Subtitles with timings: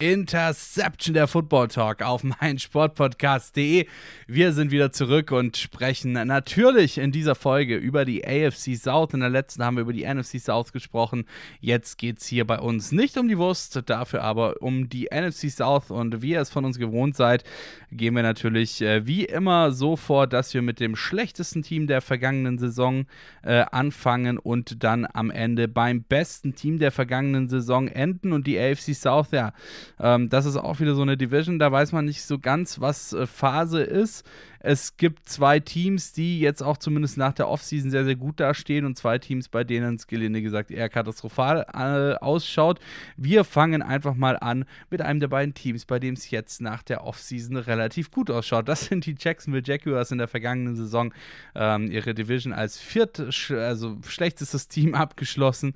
[0.00, 3.86] Interception der Football Talk auf meinsportpodcast.de.
[4.26, 9.12] Wir sind wieder zurück und sprechen natürlich in dieser Folge über die AFC South.
[9.12, 11.26] In der letzten haben wir über die NFC South gesprochen.
[11.60, 15.50] Jetzt geht es hier bei uns nicht um die Wurst, dafür aber um die NFC
[15.50, 15.90] South.
[15.90, 17.44] Und wie ihr es von uns gewohnt seid,
[17.92, 22.00] gehen wir natürlich äh, wie immer so vor, dass wir mit dem schlechtesten Team der
[22.00, 23.04] vergangenen Saison
[23.42, 28.32] äh, anfangen und dann am Ende beim besten Team der vergangenen Saison enden.
[28.32, 29.52] Und die AFC South, ja,
[29.98, 33.12] ähm, das ist auch wieder so eine Division, da weiß man nicht so ganz, was
[33.12, 34.24] äh, Phase ist.
[34.62, 38.84] Es gibt zwei Teams, die jetzt auch zumindest nach der Offseason sehr, sehr gut dastehen
[38.84, 42.78] und zwei Teams, bei denen es gelinde gesagt eher katastrophal äh, ausschaut.
[43.16, 46.82] Wir fangen einfach mal an mit einem der beiden Teams, bei dem es jetzt nach
[46.82, 48.68] der Offseason relativ gut ausschaut.
[48.68, 51.14] Das sind die Jacksonville Jaguars in der vergangenen Saison
[51.54, 53.18] ähm, ihre Division als viert,
[53.50, 55.72] also schlechtestes Team abgeschlossen.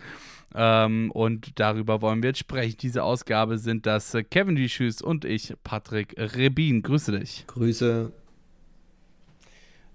[0.55, 2.77] Ähm, und darüber wollen wir jetzt sprechen.
[2.81, 6.83] Diese Ausgabe sind das äh, Kevin Schüss und ich, Patrick Rebin.
[6.83, 7.45] Grüße dich.
[7.49, 8.13] Grüße.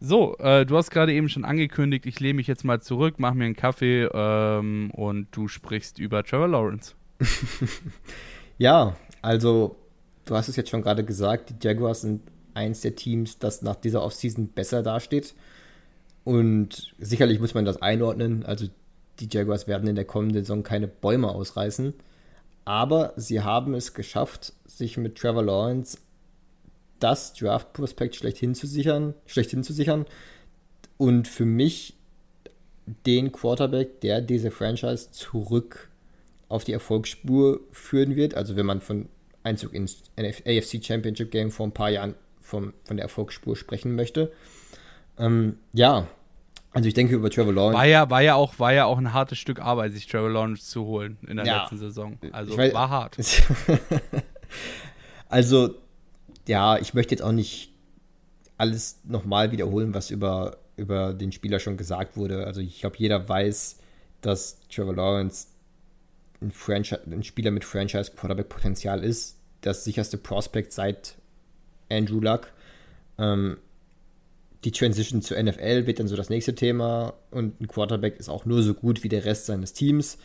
[0.02, 3.34] So, äh, du hast gerade eben schon angekündigt, ich lehne mich jetzt mal zurück, mach
[3.34, 6.96] mir einen Kaffee ähm, und du sprichst über Trevor Lawrence.
[8.58, 9.76] ja, also
[10.26, 12.22] du hast es jetzt schon gerade gesagt, die Jaguars sind
[12.54, 15.34] eins der Teams, das nach dieser Offseason besser dasteht.
[16.24, 18.46] Und sicherlich muss man das einordnen.
[18.46, 18.68] Also
[19.20, 21.94] die Jaguars werden in der kommenden Saison keine Bäume ausreißen.
[22.66, 25.98] Aber sie haben es geschafft, sich mit Trevor Lawrence
[27.00, 30.06] das Draft-Prospekt schlechthin zu sichern, schlechthin zu sichern.
[30.98, 31.96] Und für mich
[33.06, 35.90] den Quarterback, der diese Franchise zurück
[36.48, 38.36] auf die Erfolgsspur führen wird.
[38.36, 39.08] Also wenn man von
[39.44, 44.32] Einzug ins AFC Championship Game vor ein paar Jahren vom, von der Erfolgsspur sprechen möchte.
[45.18, 46.08] Ähm, ja,
[46.72, 47.78] also ich denke über Trevor Lawrence.
[47.78, 50.66] War ja, war ja, auch, war ja auch ein hartes Stück Arbeit, sich Trevor Lawrence
[50.66, 52.18] zu holen in der ja, letzten Saison.
[52.32, 53.18] Also weiß, war hart.
[55.30, 55.76] also,
[56.48, 57.74] ja, ich möchte jetzt auch nicht
[58.58, 62.46] alles nochmal wiederholen, was über, über den Spieler schon gesagt wurde.
[62.46, 63.78] Also ich glaube, jeder weiß,
[64.22, 65.48] dass Trevor Lawrence
[66.42, 69.38] ein, Franchise, ein Spieler mit Franchise-Quarterback-Potenzial ist.
[69.62, 71.16] Das sicherste Prospect seit
[71.90, 72.52] Andrew Luck.
[73.18, 73.58] Ähm,
[74.64, 78.46] die Transition zur NFL wird dann so das nächste Thema und ein Quarterback ist auch
[78.46, 80.18] nur so gut wie der Rest seines Teams,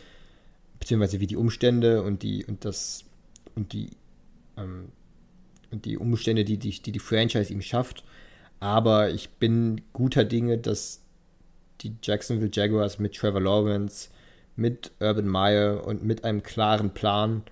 [0.79, 3.05] beziehungsweise wie die Umstände und die und das
[3.55, 3.91] und die
[4.57, 4.89] ähm,
[5.71, 8.03] und die Umstände, die die, die die Franchise ihm schafft.
[8.59, 11.01] Aber ich bin guter Dinge, dass
[11.81, 14.09] die Jacksonville Jaguars mit Trevor Lawrence,
[14.55, 17.43] mit Urban Meyer und mit einem klaren Plan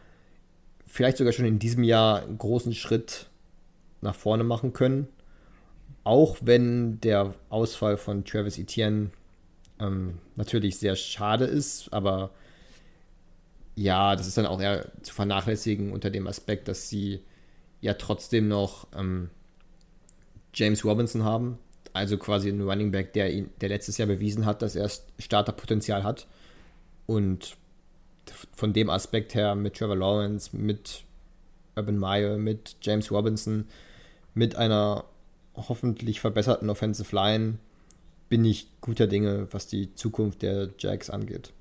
[0.86, 3.30] vielleicht sogar schon in diesem Jahr einen großen Schritt
[4.02, 5.08] nach vorne machen können
[6.04, 9.12] auch wenn der Ausfall von Travis Etienne
[9.80, 12.32] ähm, natürlich sehr schade ist, aber
[13.76, 17.22] ja, das ist dann auch eher zu vernachlässigen unter dem Aspekt, dass sie
[17.82, 19.30] ja trotzdem noch ähm,
[20.54, 21.58] James Robinson haben,
[21.94, 24.90] also quasi ein Running Back, der, ihn, der letztes Jahr bewiesen hat, dass er
[25.20, 26.28] Starterpotenzial hat.
[27.06, 27.58] Und
[28.56, 31.04] von dem Aspekt her mit Trevor Lawrence, mit
[31.76, 33.66] Urban Meyer, mit James Robinson,
[34.34, 35.06] mit einer
[35.56, 37.58] hoffentlich verbesserten Offensive Line
[38.30, 41.54] bin ich guter Dinge, was die Zukunft der Jacks angeht.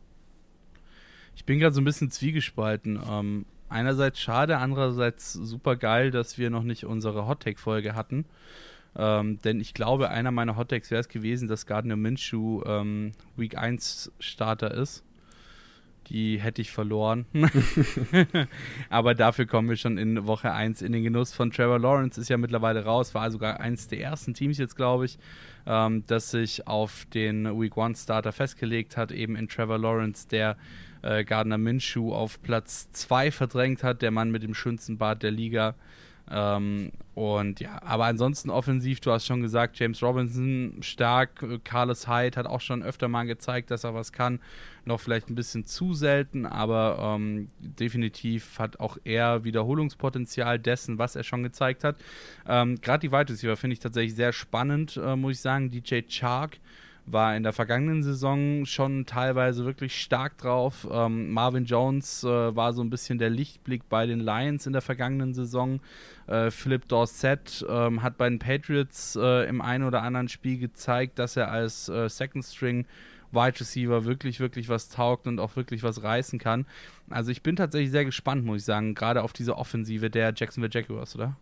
[1.36, 3.00] Ich bin gerade so ein bisschen zwiegespalten.
[3.08, 8.24] Ähm, einerseits schade, andererseits super geil, dass wir noch nicht unsere Hot Take Folge hatten.
[8.94, 13.12] Ähm, denn ich glaube, einer meiner Hot Takes wäre es gewesen, dass Gardner Minshew ähm,
[13.36, 15.04] Week 1 Starter ist
[16.12, 17.24] die hätte ich verloren.
[18.90, 22.28] Aber dafür kommen wir schon in Woche 1 in den Genuss von Trevor Lawrence, ist
[22.28, 25.18] ja mittlerweile raus, war sogar eines der ersten Teams jetzt, glaube ich,
[25.66, 30.58] ähm, das sich auf den Week 1 Starter festgelegt hat, eben in Trevor Lawrence, der
[31.00, 35.30] äh, Gardner Minshew auf Platz 2 verdrängt hat, der Mann mit dem schönsten Bart der
[35.30, 35.74] Liga.
[36.30, 42.36] Ähm, und ja, aber ansonsten offensiv, du hast schon gesagt, James Robinson stark, Carlos Hyde
[42.36, 44.40] hat auch schon öfter mal gezeigt, dass er was kann.
[44.84, 51.14] Noch vielleicht ein bisschen zu selten, aber ähm, definitiv hat auch er Wiederholungspotenzial dessen, was
[51.14, 51.96] er schon gezeigt hat.
[52.48, 55.70] Ähm, Gerade die Wide Receiver finde ich tatsächlich sehr spannend, äh, muss ich sagen.
[55.70, 56.58] DJ Chark
[57.06, 60.86] war in der vergangenen Saison schon teilweise wirklich stark drauf.
[60.90, 64.82] Ähm, Marvin Jones äh, war so ein bisschen der Lichtblick bei den Lions in der
[64.82, 65.80] vergangenen Saison.
[66.26, 71.18] Äh, Philip Dorset ähm, hat bei den Patriots äh, im einen oder anderen Spiel gezeigt,
[71.18, 72.86] dass er als äh, Second String
[73.32, 76.66] Wide Receiver wirklich, wirklich was taugt und auch wirklich was reißen kann.
[77.10, 80.72] Also ich bin tatsächlich sehr gespannt, muss ich sagen, gerade auf diese Offensive der Jacksonville
[80.72, 81.36] Jaguars, oder?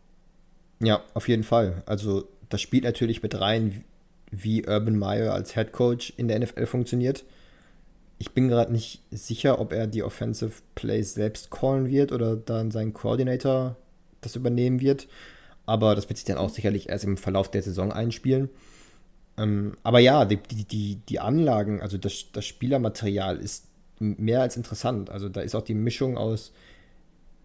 [0.81, 1.83] Ja, auf jeden Fall.
[1.87, 3.85] Also das spielt natürlich mit rein,
[4.31, 7.25] wie Urban Meyer als Head Coach in der NFL funktioniert.
[8.19, 12.71] Ich bin gerade nicht sicher, ob er die Offensive Plays selbst callen wird oder dann
[12.71, 13.77] sein Coordinator
[14.21, 15.09] das übernehmen wird.
[15.67, 18.51] Aber das wird sich dann auch sicherlich erst im Verlauf der Saison einspielen.
[19.41, 25.09] Ähm, aber ja, die, die, die Anlagen, also das, das Spielermaterial ist mehr als interessant.
[25.11, 26.53] Also da ist auch die Mischung aus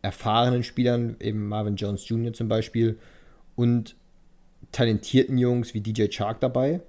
[0.02, 2.34] erfahrenen Spielern, eben Marvin Jones Jr.
[2.34, 3.00] zum Beispiel,
[3.56, 3.96] und
[4.72, 6.82] talentierten Jungs wie DJ Chark dabei.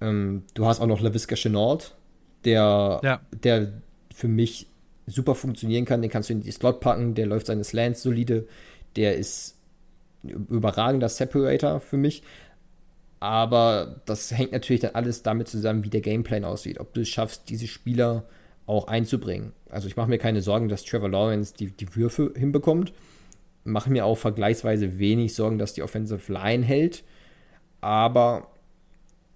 [0.00, 1.94] Ähm, du hast auch noch LaVisca Chenault,
[2.44, 3.20] der, ja.
[3.44, 3.72] der
[4.14, 4.66] für mich
[5.06, 6.00] super funktionieren kann.
[6.00, 8.46] Den kannst du in die Slot packen, der läuft seine Slants solide,
[8.96, 9.56] der ist
[10.24, 12.22] ein überragender Separator für mich.
[13.20, 16.80] Aber das hängt natürlich dann alles damit zusammen, wie der Gameplan aussieht.
[16.80, 18.24] Ob du es schaffst, diese Spieler
[18.66, 19.52] auch einzubringen.
[19.68, 22.94] Also ich mache mir keine Sorgen, dass Trevor Lawrence die, die Würfe hinbekommt.
[23.64, 27.04] Mache mir auch vergleichsweise wenig Sorgen, dass die Offensive Line hält.
[27.82, 28.48] Aber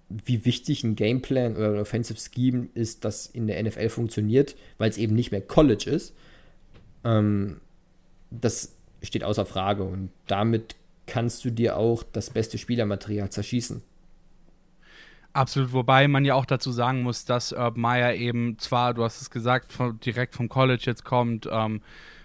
[0.09, 4.89] wie wichtig ein Gameplan oder ein Offensive Scheme ist, das in der NFL funktioniert, weil
[4.89, 6.15] es eben nicht mehr College ist,
[7.03, 7.61] ähm,
[8.31, 9.83] das steht außer Frage.
[9.83, 13.81] Und damit kannst du dir auch das beste Spielermaterial zerschießen.
[15.33, 19.21] Absolut, wobei man ja auch dazu sagen muss, dass Urban Meyer eben zwar, du hast
[19.21, 21.81] es gesagt, von, direkt vom College jetzt kommt, ähm,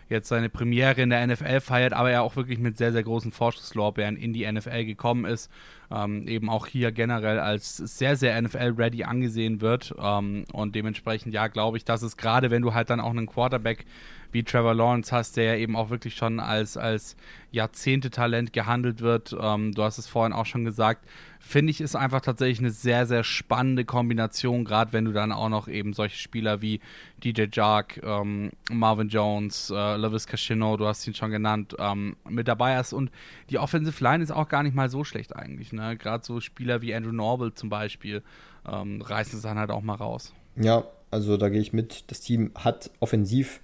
[0.09, 3.32] jetzt seine Premiere in der NFL feiert, aber er auch wirklich mit sehr, sehr großen
[3.32, 5.50] Vorschusslorbeeren in die NFL gekommen ist.
[5.93, 9.95] Ähm, eben auch hier generell als sehr, sehr NFL-ready angesehen wird.
[10.01, 13.27] Ähm, und dementsprechend, ja, glaube ich, dass es gerade, wenn du halt dann auch einen
[13.27, 13.85] Quarterback
[14.33, 17.17] wie Trevor Lawrence hast, der ja eben auch wirklich schon als, als
[17.51, 19.37] Jahrzehnte-Talent gehandelt wird.
[19.39, 21.05] Ähm, du hast es vorhin auch schon gesagt.
[21.41, 25.49] Finde ich, ist einfach tatsächlich eine sehr, sehr spannende Kombination, gerade wenn du dann auch
[25.49, 26.81] noch eben solche Spieler wie
[27.25, 32.47] DJ Jark, ähm, Marvin Jones, äh, Lewis Casino, du hast ihn schon genannt, ähm, mit
[32.47, 32.93] dabei hast.
[32.93, 33.11] Und
[33.49, 35.73] die Offensive Line ist auch gar nicht mal so schlecht eigentlich.
[35.73, 35.80] Ne?
[35.99, 38.23] Gerade so Spieler wie Andrew Norville zum Beispiel
[38.71, 40.32] ähm, reißen es dann halt auch mal raus.
[40.56, 42.05] Ja, also da gehe ich mit.
[42.11, 43.61] Das Team hat offensiv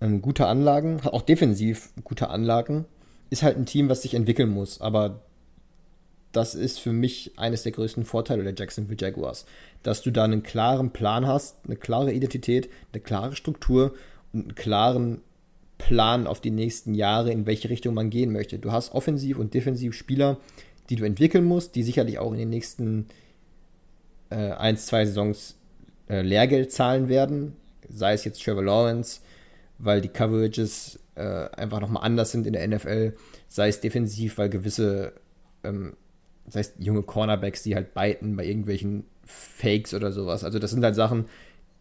[0.00, 2.84] ähm, gute Anlagen, hat auch defensiv gute Anlagen.
[3.30, 5.20] Ist halt ein Team, was sich entwickeln muss, aber
[6.32, 9.46] das ist für mich eines der größten Vorteile der Jacksonville Jaguars,
[9.82, 13.94] dass du da einen klaren Plan hast, eine klare Identität, eine klare Struktur
[14.32, 15.20] und einen klaren
[15.78, 18.58] Plan auf die nächsten Jahre, in welche Richtung man gehen möchte.
[18.58, 20.38] Du hast offensiv und defensiv Spieler,
[20.90, 23.06] die du entwickeln musst, die sicherlich auch in den nächsten
[24.30, 25.56] äh, ein, zwei Saisons
[26.08, 27.56] äh, Lehrgeld zahlen werden,
[27.88, 29.20] sei es jetzt Trevor Lawrence,
[29.78, 33.14] weil die Coverages äh, einfach nochmal anders sind in der NFL,
[33.48, 35.12] sei es defensiv, weil gewisse,
[35.62, 35.96] ähm,
[36.48, 40.44] sei es junge Cornerbacks, die halt beiten bei irgendwelchen Fakes oder sowas.
[40.44, 41.26] Also das sind halt Sachen,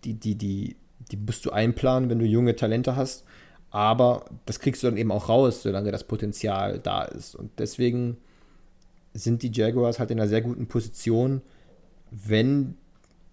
[0.04, 0.76] die, die, die,
[1.12, 3.26] die musst du einplanen, wenn du junge Talente hast.
[3.72, 7.36] Aber das kriegst du dann eben auch raus, solange das Potenzial da ist.
[7.36, 8.18] Und deswegen
[9.14, 11.42] sind die Jaguars halt in einer sehr guten Position,
[12.12, 12.76] wenn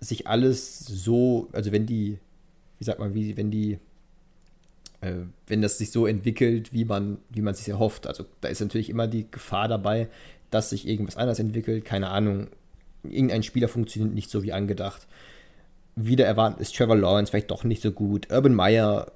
[0.00, 2.18] sich alles so, also wenn die,
[2.78, 3.78] wie sagt man, wie, wenn die
[5.00, 5.12] äh,
[5.46, 8.06] wenn das sich so entwickelt, wie man, wie man sich erhofft.
[8.06, 10.08] Also da ist natürlich immer die Gefahr dabei,
[10.50, 11.84] dass sich irgendwas anders entwickelt.
[11.84, 12.48] Keine Ahnung,
[13.02, 15.06] irgendein Spieler funktioniert nicht so wie angedacht.
[15.96, 18.30] Wieder erwarten ist Trevor Lawrence vielleicht doch nicht so gut.
[18.30, 19.12] Urban Meyer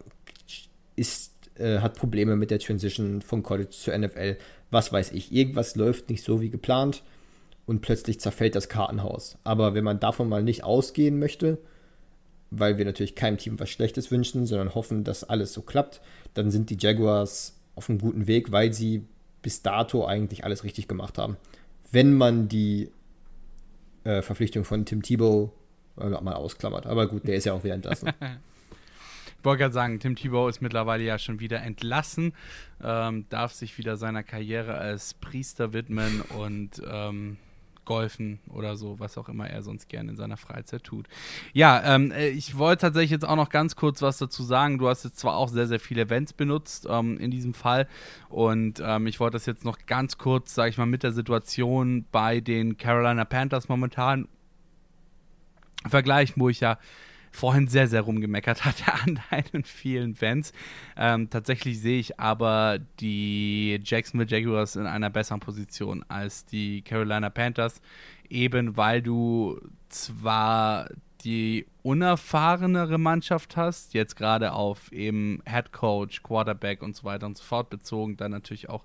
[0.96, 4.36] ist, äh, hat Probleme mit der Transition von College zur NFL.
[4.70, 5.32] Was weiß ich.
[5.32, 7.02] Irgendwas läuft nicht so wie geplant
[7.66, 9.38] und plötzlich zerfällt das Kartenhaus.
[9.44, 11.58] Aber wenn man davon mal nicht ausgehen möchte,
[12.50, 16.00] weil wir natürlich keinem Team was Schlechtes wünschen, sondern hoffen, dass alles so klappt,
[16.34, 19.04] dann sind die Jaguars auf einem guten Weg, weil sie
[19.42, 21.36] bis dato eigentlich alles richtig gemacht haben.
[21.90, 22.90] Wenn man die
[24.04, 25.50] äh, Verpflichtung von Tim Tebow
[25.98, 26.86] äh, mal ausklammert.
[26.86, 28.10] Aber gut, der ist ja auch wieder entlassen.
[29.44, 32.32] Ich wollte gerade sagen, Tim Tebow ist mittlerweile ja schon wieder entlassen,
[32.82, 37.36] ähm, darf sich wieder seiner Karriere als Priester widmen und ähm,
[37.84, 41.08] Golfen oder so, was auch immer er sonst gerne in seiner Freizeit tut.
[41.52, 44.78] Ja, ähm, äh, ich wollte tatsächlich jetzt auch noch ganz kurz was dazu sagen.
[44.78, 47.86] Du hast jetzt zwar auch sehr, sehr viele Events benutzt ähm, in diesem Fall
[48.30, 52.06] und ähm, ich wollte das jetzt noch ganz kurz, sage ich mal, mit der Situation
[52.10, 54.26] bei den Carolina Panthers momentan
[55.86, 56.78] vergleichen, wo ich ja
[57.34, 60.52] vorhin sehr, sehr rumgemeckert hatte an deinen vielen Fans.
[60.96, 67.30] Ähm, tatsächlich sehe ich aber die Jacksonville Jaguars in einer besseren Position als die Carolina
[67.30, 67.80] Panthers,
[68.30, 70.88] eben weil du zwar
[71.24, 77.36] die unerfahrenere Mannschaft hast, jetzt gerade auf eben Head Coach, Quarterback und so weiter und
[77.36, 78.84] so fort bezogen, dann natürlich auch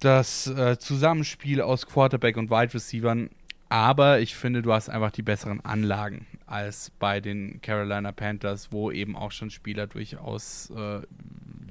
[0.00, 3.30] das äh, Zusammenspiel aus Quarterback und Wide Receivern
[3.68, 8.90] aber ich finde, du hast einfach die besseren Anlagen als bei den Carolina Panthers, wo
[8.90, 11.02] eben auch schon Spieler durchaus äh,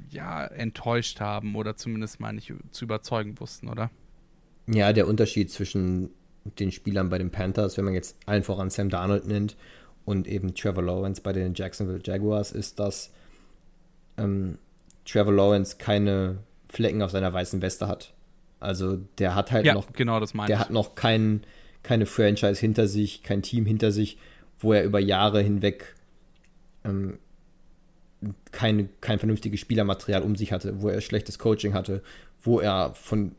[0.09, 3.89] ja, enttäuscht haben oder zumindest mal nicht zu überzeugen wussten, oder?
[4.67, 6.09] Ja, der Unterschied zwischen
[6.59, 9.57] den Spielern bei den Panthers, wenn man jetzt allen voran Sam Darnold nennt
[10.05, 13.11] und eben Trevor Lawrence bei den Jacksonville Jaguars, ist, dass
[14.17, 14.57] ähm,
[15.05, 18.13] Trevor Lawrence keine Flecken auf seiner weißen Weste hat.
[18.59, 20.61] Also der hat halt ja, noch, genau, das meine der ich.
[20.61, 21.41] hat noch kein,
[21.83, 24.17] keine Franchise hinter sich, kein Team hinter sich,
[24.59, 25.95] wo er über Jahre hinweg
[26.83, 27.19] ähm,
[28.51, 32.01] keine, kein vernünftiges Spielermaterial um sich hatte, wo er schlechtes Coaching hatte,
[32.41, 33.35] wo er von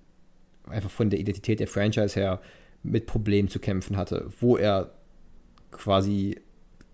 [0.69, 2.41] einfach von der Identität der Franchise her
[2.83, 4.91] mit Problemen zu kämpfen hatte, wo er
[5.71, 6.41] quasi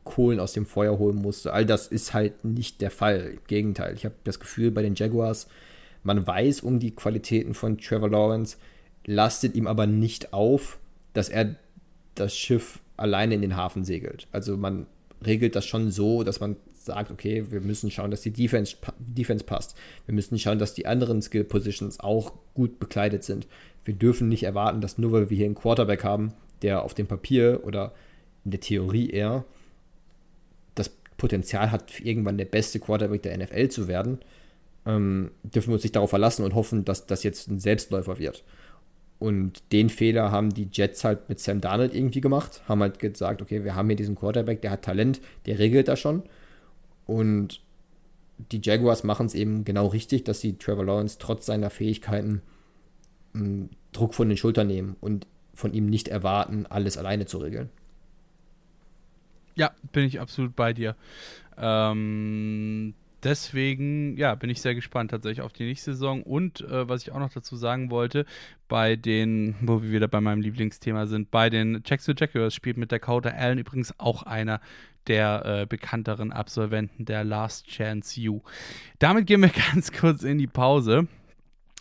[0.04, 1.52] Kohlen aus dem Feuer holen musste.
[1.52, 3.33] All das ist halt nicht der Fall.
[3.33, 5.49] Im Gegenteil, ich habe das Gefühl bei den Jaguars,
[6.02, 8.59] man weiß um die Qualitäten von Trevor Lawrence,
[9.07, 10.78] lastet ihm aber nicht auf,
[11.14, 11.57] dass er
[12.14, 14.28] das Schiff alleine in den Hafen segelt.
[14.32, 14.86] Also man
[15.24, 19.44] regelt das schon so, dass man sagt, okay, wir müssen schauen, dass die Defense, Defense
[19.44, 19.76] passt.
[20.06, 23.46] Wir müssen schauen, dass die anderen Skill Positions auch gut bekleidet sind.
[23.84, 27.06] Wir dürfen nicht erwarten, dass nur weil wir hier einen Quarterback haben, der auf dem
[27.06, 27.92] Papier oder
[28.44, 29.44] in der Theorie eher
[30.74, 34.18] das Potenzial hat, irgendwann der beste Quarterback der NFL zu werden,
[34.86, 38.44] ähm, dürfen wir uns nicht darauf verlassen und hoffen, dass das jetzt ein Selbstläufer wird.
[39.18, 43.40] Und den Fehler haben die Jets halt mit Sam Darnold irgendwie gemacht, haben halt gesagt,
[43.40, 46.25] okay, wir haben hier diesen Quarterback, der hat Talent, der regelt das schon.
[47.06, 47.61] Und
[48.50, 52.42] die Jaguars machen es eben genau richtig, dass sie Trevor Lawrence trotz seiner Fähigkeiten
[53.35, 57.71] m, Druck von den Schultern nehmen und von ihm nicht erwarten, alles alleine zu regeln.
[59.54, 60.97] Ja, bin ich absolut bei dir.
[61.56, 62.94] Ähm,
[63.25, 66.23] deswegen, ja, bin ich sehr gespannt tatsächlich auf die nächste Saison.
[66.23, 68.26] Und äh, was ich auch noch dazu sagen wollte,
[68.69, 72.93] bei den, wo wir wieder bei meinem Lieblingsthema sind, bei den Jacksonville Jaguars spielt mit
[72.93, 74.61] Dakota Allen übrigens auch einer
[75.07, 78.43] der äh, bekannteren Absolventen der Last Chance U.
[78.99, 81.09] Damit gehen wir ganz kurz in die Pause.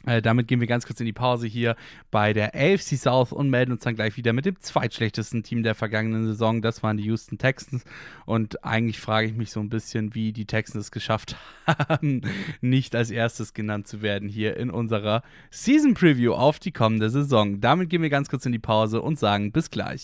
[0.05, 1.75] Äh, damit gehen wir ganz kurz in die Pause hier
[2.11, 5.75] bei der AFC South und melden uns dann gleich wieder mit dem zweitschlechtesten Team der
[5.75, 6.61] vergangenen Saison.
[6.61, 7.83] Das waren die Houston Texans.
[8.25, 12.21] Und eigentlich frage ich mich so ein bisschen, wie die Texans es geschafft haben,
[12.61, 17.61] nicht als erstes genannt zu werden hier in unserer Season Preview auf die kommende Saison.
[17.61, 20.03] Damit gehen wir ganz kurz in die Pause und sagen bis gleich.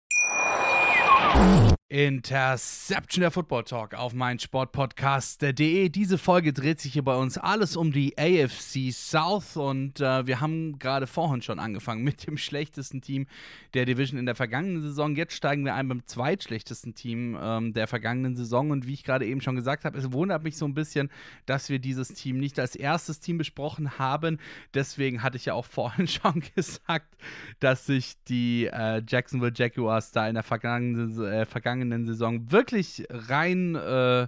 [1.91, 5.89] Interception der Football Talk auf mein Sportpodcast.de.
[5.89, 10.39] Diese Folge dreht sich hier bei uns alles um die AFC South und äh, wir
[10.39, 13.27] haben gerade vorhin schon angefangen mit dem schlechtesten Team
[13.73, 15.17] der Division in der vergangenen Saison.
[15.17, 19.25] Jetzt steigen wir ein beim zweitschlechtesten Team ähm, der vergangenen Saison und wie ich gerade
[19.25, 21.09] eben schon gesagt habe, es wundert mich so ein bisschen,
[21.45, 24.39] dass wir dieses Team nicht als erstes Team besprochen haben.
[24.73, 27.17] Deswegen hatte ich ja auch vorhin schon gesagt,
[27.59, 33.75] dass sich die äh, Jacksonville Jaguars da in der vergangenen, äh, vergangenen Saison wirklich rein
[33.75, 34.27] äh,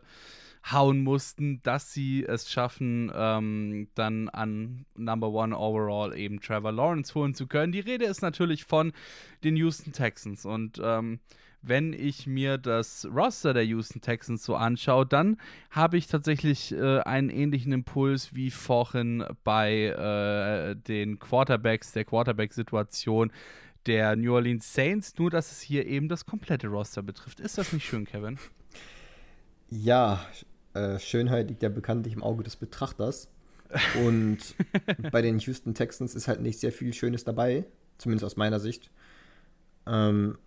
[0.71, 7.13] hauen mussten, dass sie es schaffen, ähm, dann an Number One Overall eben Trevor Lawrence
[7.15, 7.73] holen zu können.
[7.73, 8.93] Die Rede ist natürlich von
[9.43, 11.19] den Houston Texans und ähm,
[11.63, 15.37] wenn ich mir das Roster der Houston Texans so anschaue, dann
[15.71, 23.31] habe ich tatsächlich äh, einen ähnlichen Impuls wie vorhin bei äh, den Quarterbacks, der Quarterback-Situation
[23.85, 27.39] der New Orleans Saints, nur dass es hier eben das komplette Roster betrifft.
[27.39, 28.39] Ist das nicht schön, Kevin?
[29.69, 30.25] Ja,
[30.73, 33.29] äh, Schönheit liegt ja bekanntlich im Auge des Betrachters.
[34.05, 34.55] Und
[35.11, 37.65] bei den Houston Texans ist halt nicht sehr viel Schönes dabei,
[37.97, 38.91] zumindest aus meiner Sicht.
[39.87, 40.37] Ähm,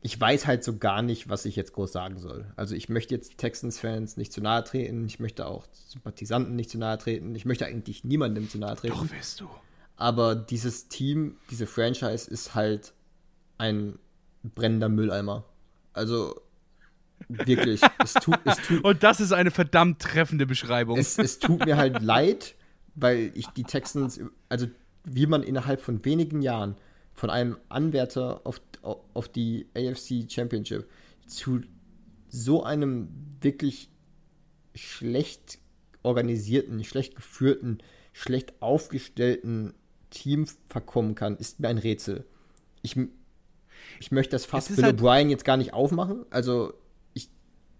[0.00, 2.46] ich weiß halt so gar nicht, was ich jetzt groß sagen soll.
[2.56, 6.78] Also ich möchte jetzt Texans-Fans nicht zu nahe treten, ich möchte auch Sympathisanten nicht zu
[6.78, 8.94] nahe treten, ich möchte eigentlich niemandem zu nahe treten.
[8.94, 9.48] Doch, wirst du.
[9.98, 12.94] Aber dieses Team, diese Franchise ist halt
[13.58, 13.98] ein
[14.44, 15.44] brennender Mülleimer.
[15.92, 16.40] Also
[17.28, 20.96] wirklich, es tut, es tut, Und das ist eine verdammt treffende Beschreibung.
[20.96, 22.54] es, es tut mir halt leid,
[22.94, 24.68] weil ich die Texans, also
[25.02, 26.76] wie man innerhalb von wenigen Jahren
[27.12, 30.88] von einem Anwärter auf, auf die AFC Championship
[31.26, 31.62] zu
[32.28, 33.08] so einem
[33.40, 33.90] wirklich
[34.76, 35.58] schlecht
[36.04, 37.78] organisierten, schlecht geführten,
[38.12, 39.74] schlecht aufgestellten
[40.10, 42.24] Team verkommen kann, ist mir ein Rätsel.
[42.82, 42.96] Ich,
[44.00, 46.24] ich möchte das Fass Bill halt- O'Brien jetzt gar nicht aufmachen.
[46.30, 46.74] Also
[47.14, 47.30] ich,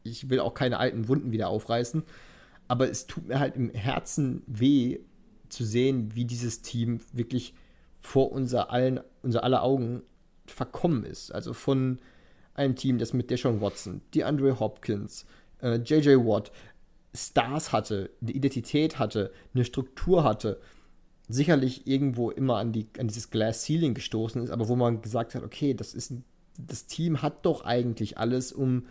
[0.02, 2.02] ich will auch keine alten Wunden wieder aufreißen.
[2.68, 5.00] Aber es tut mir halt im Herzen weh
[5.49, 7.54] zu sehen, wie dieses Team wirklich
[8.00, 10.02] vor unser, allen, unser aller Augen
[10.47, 11.32] verkommen ist.
[11.35, 11.99] Also von
[12.54, 15.25] einem Team, das mit Deshaun Watson, DeAndre Hopkins,
[15.62, 16.52] äh, JJ Watt
[17.14, 20.61] Stars hatte, eine Identität hatte, eine Struktur hatte,
[21.28, 25.35] sicherlich irgendwo immer an, die, an dieses Glass Ceiling gestoßen ist, aber wo man gesagt
[25.35, 26.12] hat, okay, das ist
[26.58, 28.87] das Team hat doch eigentlich alles, um,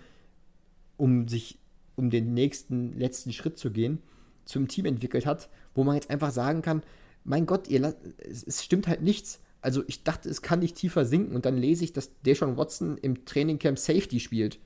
[0.95, 1.59] um sich,
[1.95, 3.99] um den nächsten, letzten Schritt zu gehen,
[4.45, 6.81] zum Team entwickelt hat, wo man jetzt einfach sagen kann,
[7.23, 9.41] mein Gott, ihr, es, es stimmt halt nichts.
[9.59, 12.97] Also ich dachte, es kann nicht tiefer sinken und dann lese ich, dass Deshaun Watson
[12.97, 14.59] im Trainingcamp Safety spielt.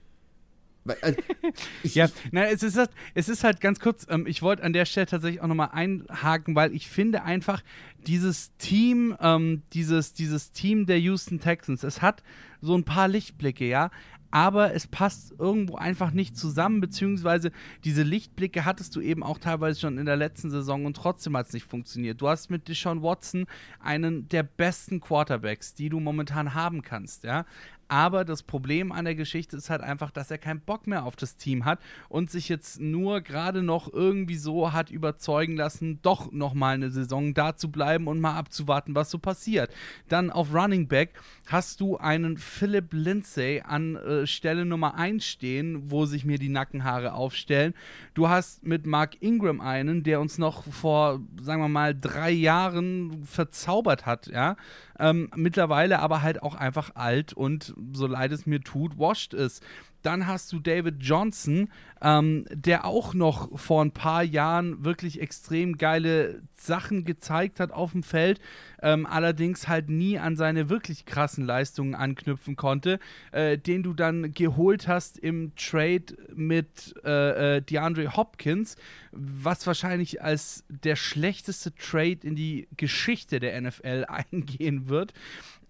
[1.01, 1.21] Also,
[1.83, 4.85] ja, na, es ist, halt, es ist halt ganz kurz, ähm, ich wollte an der
[4.85, 7.61] Stelle tatsächlich auch nochmal einhaken, weil ich finde einfach,
[8.07, 12.23] dieses Team, ähm, dieses, dieses Team der Houston Texans, es hat
[12.61, 13.91] so ein paar Lichtblicke, ja,
[14.31, 17.51] aber es passt irgendwo einfach nicht zusammen, beziehungsweise
[17.83, 21.47] diese Lichtblicke hattest du eben auch teilweise schon in der letzten Saison und trotzdem hat
[21.47, 22.21] es nicht funktioniert.
[22.21, 23.45] Du hast mit Deshaun Watson
[23.81, 27.45] einen der besten Quarterbacks, die du momentan haben kannst, ja.
[27.91, 31.17] Aber das Problem an der Geschichte ist halt einfach, dass er keinen Bock mehr auf
[31.17, 36.31] das Team hat und sich jetzt nur gerade noch irgendwie so hat überzeugen lassen, doch
[36.31, 39.73] nochmal eine Saison da zu bleiben und mal abzuwarten, was so passiert.
[40.07, 45.91] Dann auf Running Back hast du einen Philip Lindsay an äh, Stelle Nummer 1 stehen,
[45.91, 47.73] wo sich mir die Nackenhaare aufstellen.
[48.13, 53.25] Du hast mit Mark Ingram einen, der uns noch vor, sagen wir mal, drei Jahren
[53.25, 54.55] verzaubert hat, ja.
[55.01, 59.63] Ähm, mittlerweile aber halt auch einfach alt und so leid es mir tut, washed ist.
[60.01, 61.69] Dann hast du David Johnson,
[62.01, 67.91] ähm, der auch noch vor ein paar Jahren wirklich extrem geile Sachen gezeigt hat auf
[67.91, 68.39] dem Feld,
[68.81, 72.99] ähm, allerdings halt nie an seine wirklich krassen Leistungen anknüpfen konnte,
[73.31, 78.75] äh, den du dann geholt hast im Trade mit äh, äh, DeAndre Hopkins,
[79.11, 85.13] was wahrscheinlich als der schlechteste Trade in die Geschichte der NFL eingehen wird.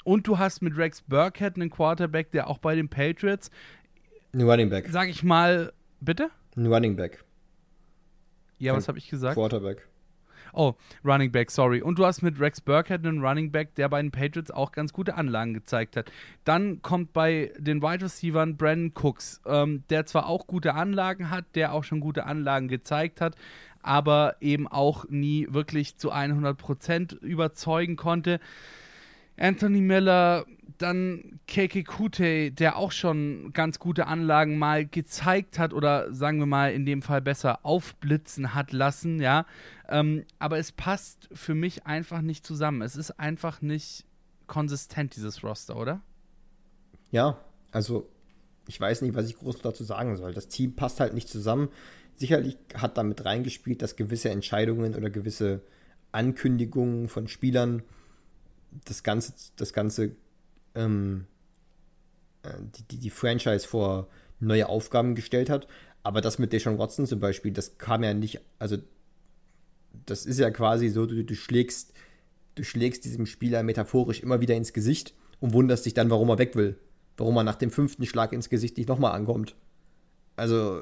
[0.04, 3.52] Und du hast mit Rex Burkhead einen Quarterback, der auch bei den Patriots
[4.34, 4.88] ein Running Back.
[4.90, 6.30] Sag ich mal, bitte?
[6.56, 7.24] Ein Running Back.
[8.58, 9.36] Ja, Kein was habe ich gesagt?
[9.36, 9.88] Quarterback.
[10.54, 10.74] Oh,
[11.06, 11.82] Running Back, sorry.
[11.82, 14.92] Und du hast mit Rex Burkhead einen Running Back, der bei den Patriots auch ganz
[14.92, 16.12] gute Anlagen gezeigt hat.
[16.44, 21.46] Dann kommt bei den Wide Receivers Brandon Cooks, ähm, der zwar auch gute Anlagen hat,
[21.56, 23.36] der auch schon gute Anlagen gezeigt hat,
[23.82, 28.40] aber eben auch nie wirklich zu 100% überzeugen konnte.
[29.42, 30.46] Anthony Miller,
[30.78, 36.46] dann Keke Kute, der auch schon ganz gute Anlagen mal gezeigt hat oder sagen wir
[36.46, 39.46] mal in dem Fall besser aufblitzen hat lassen, ja.
[39.90, 42.82] Ähm, aber es passt für mich einfach nicht zusammen.
[42.82, 44.06] Es ist einfach nicht
[44.48, 46.02] konsistent, dieses Roster, oder?
[47.12, 47.38] Ja,
[47.72, 48.10] also
[48.68, 50.34] ich weiß nicht, was ich groß dazu sagen soll.
[50.34, 51.70] Das Team passt halt nicht zusammen.
[52.16, 55.62] Sicherlich hat damit reingespielt, dass gewisse Entscheidungen oder gewisse
[56.12, 57.82] Ankündigungen von Spielern
[58.86, 60.16] das Ganze, das Ganze,
[60.76, 61.26] ähm,
[62.44, 62.54] äh,
[62.90, 64.08] die, die Franchise vor
[64.40, 65.68] neue Aufgaben gestellt hat.
[66.04, 68.78] Aber das mit Deshaun Watson zum Beispiel, das kam ja nicht, also
[70.06, 71.94] das ist ja quasi so, du, du schlägst,
[72.56, 76.40] du schlägst diesem Spieler metaphorisch immer wieder ins Gesicht und wunderst dich dann, warum er
[76.40, 76.78] weg will.
[77.18, 79.56] Warum er nach dem fünften Schlag ins Gesicht nicht nochmal ankommt.
[80.38, 80.82] Also,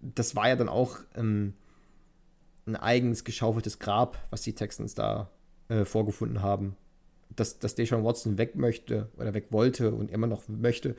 [0.00, 1.52] das war ja dann auch ähm,
[2.66, 5.30] ein eigens geschaufeltes Grab, was die Texans da
[5.68, 6.76] äh, vorgefunden haben
[7.36, 10.96] dass, dass Deshaun Watson weg möchte oder weg wollte und immer noch möchte,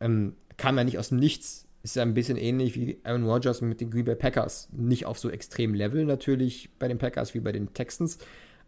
[0.00, 1.66] ähm, kam ja nicht aus dem Nichts.
[1.82, 4.68] Ist ja ein bisschen ähnlich wie Aaron Rodgers mit den Green Bay Packers.
[4.72, 8.18] Nicht auf so extrem Level natürlich bei den Packers wie bei den Texans,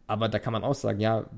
[0.06, 1.28] aber da kann man auch sagen, ja,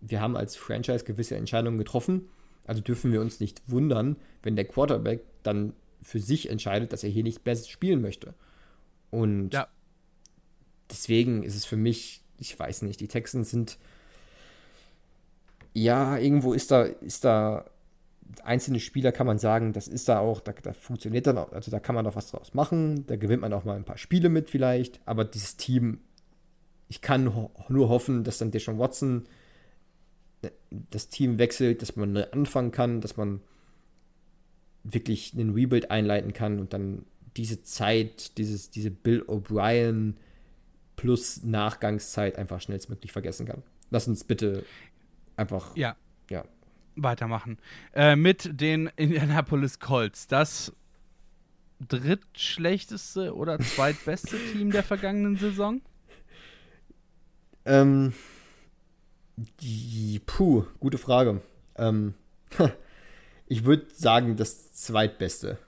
[0.00, 2.28] wir haben als Franchise gewisse Entscheidungen getroffen,
[2.66, 7.10] also dürfen wir uns nicht wundern, wenn der Quarterback dann für sich entscheidet, dass er
[7.10, 8.34] hier nicht best spielen möchte.
[9.10, 9.66] Und ja.
[10.90, 13.78] deswegen ist es für mich, ich weiß nicht, die Texans sind
[15.82, 17.64] ja, irgendwo ist da, ist da
[18.44, 21.70] einzelne Spieler kann man sagen, das ist da auch, da, da, funktioniert dann auch, also
[21.70, 24.28] da kann man auch was draus machen, da gewinnt man auch mal ein paar Spiele
[24.28, 26.00] mit vielleicht, aber dieses Team,
[26.88, 29.24] ich kann ho nur hoffen, dass dann Deshaun Watson
[30.42, 33.40] äh, das Team wechselt, dass man neu anfangen kann, dass man
[34.84, 37.04] wirklich einen Rebuild einleiten kann und dann
[37.36, 40.14] diese Zeit, dieses, diese Bill O'Brien
[40.96, 43.62] plus Nachgangszeit einfach schnellstmöglich vergessen kann.
[43.90, 44.64] Lass uns bitte
[45.38, 45.76] einfach.
[45.76, 45.96] Ja.
[46.30, 46.44] Ja.
[46.96, 47.58] Weitermachen.
[47.94, 50.26] Äh, mit den Indianapolis Colts.
[50.26, 50.72] Das
[51.80, 55.80] drittschlechteste oder zweitbeste Team der vergangenen Saison?
[57.64, 58.12] Ähm.
[59.60, 61.40] Die, puh, gute Frage.
[61.76, 62.14] Ähm,
[63.46, 65.58] ich würde sagen, das zweitbeste.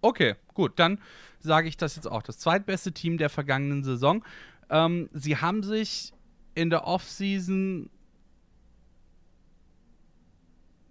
[0.00, 1.00] Okay, gut, dann
[1.38, 2.22] sage ich das jetzt auch.
[2.22, 4.24] Das zweitbeste Team der vergangenen Saison.
[4.68, 6.12] Ähm, sie haben sich
[6.56, 7.88] in der Offseason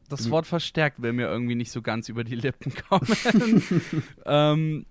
[0.08, 3.92] das Wort verstärkt will mir irgendwie nicht so ganz über die Lippen kommen.
[4.26, 4.86] ähm,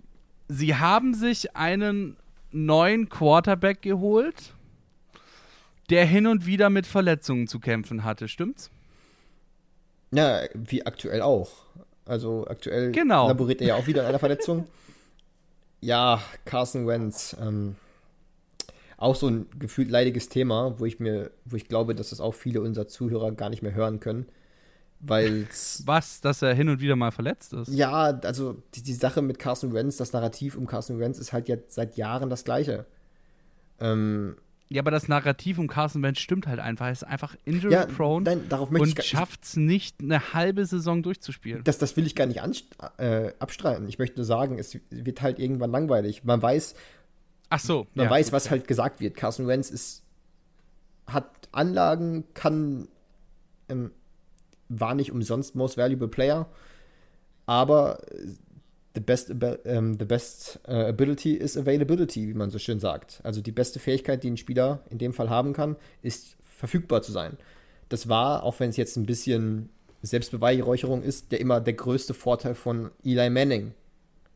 [0.48, 2.16] sie haben sich einen
[2.50, 4.54] neuen Quarterback geholt,
[5.90, 8.70] der hin und wieder mit Verletzungen zu kämpfen hatte, stimmt's?
[10.10, 11.50] Ja, wie aktuell auch.
[12.06, 13.28] Also aktuell genau.
[13.28, 14.66] laboriert er ja auch wieder an einer Verletzung.
[15.80, 17.36] ja, Carson Wentz.
[17.40, 17.76] Ähm,
[19.04, 22.34] auch so ein gefühlt leidiges Thema, wo ich mir, wo ich glaube, dass das auch
[22.34, 24.26] viele unserer Zuhörer gar nicht mehr hören können.
[25.00, 25.46] Weil
[25.84, 27.68] Was, dass er hin und wieder mal verletzt ist?
[27.68, 31.48] Ja, also die, die Sache mit Carson Wentz, das Narrativ um Carson Wentz ist halt
[31.48, 32.86] jetzt seit Jahren das gleiche.
[33.78, 34.36] Ähm,
[34.68, 36.86] ja, aber das Narrativ um Carson Wentz stimmt halt einfach.
[36.86, 41.62] Er ist einfach injury-prone ja, und schafft es nicht, eine halbe Saison durchzuspielen.
[41.64, 42.40] Das, das will ich gar nicht
[42.96, 43.86] äh, abstreiten.
[43.88, 46.24] Ich möchte nur sagen, es wird halt irgendwann langweilig.
[46.24, 46.74] Man weiß,
[47.50, 49.16] Ach so, man ja, weiß, was halt gesagt wird.
[49.16, 50.02] Carson Wentz ist,
[51.06, 52.88] hat Anlagen, kann,
[53.68, 53.90] ähm,
[54.68, 56.48] war nicht umsonst Most Valuable Player,
[57.46, 58.00] aber
[58.94, 63.20] the best, um, the best uh, ability is availability, wie man so schön sagt.
[63.22, 67.12] Also die beste Fähigkeit, die ein Spieler in dem Fall haben kann, ist verfügbar zu
[67.12, 67.36] sein.
[67.88, 69.68] Das war, auch wenn es jetzt ein bisschen
[70.02, 73.74] Selbstbeweihräucherung ist, der immer der größte Vorteil von Eli Manning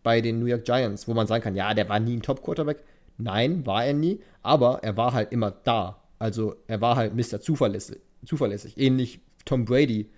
[0.02, 2.82] bei den New York Giants, wo man sagen kann, ja, der war nie ein Top-Quarterback.
[3.18, 6.02] Nein, war er nie, aber er war halt immer da.
[6.18, 7.40] Also er war halt Mr.
[7.40, 8.78] Zuverlässig, zuverlässig.
[8.78, 10.08] ähnlich Tom Brady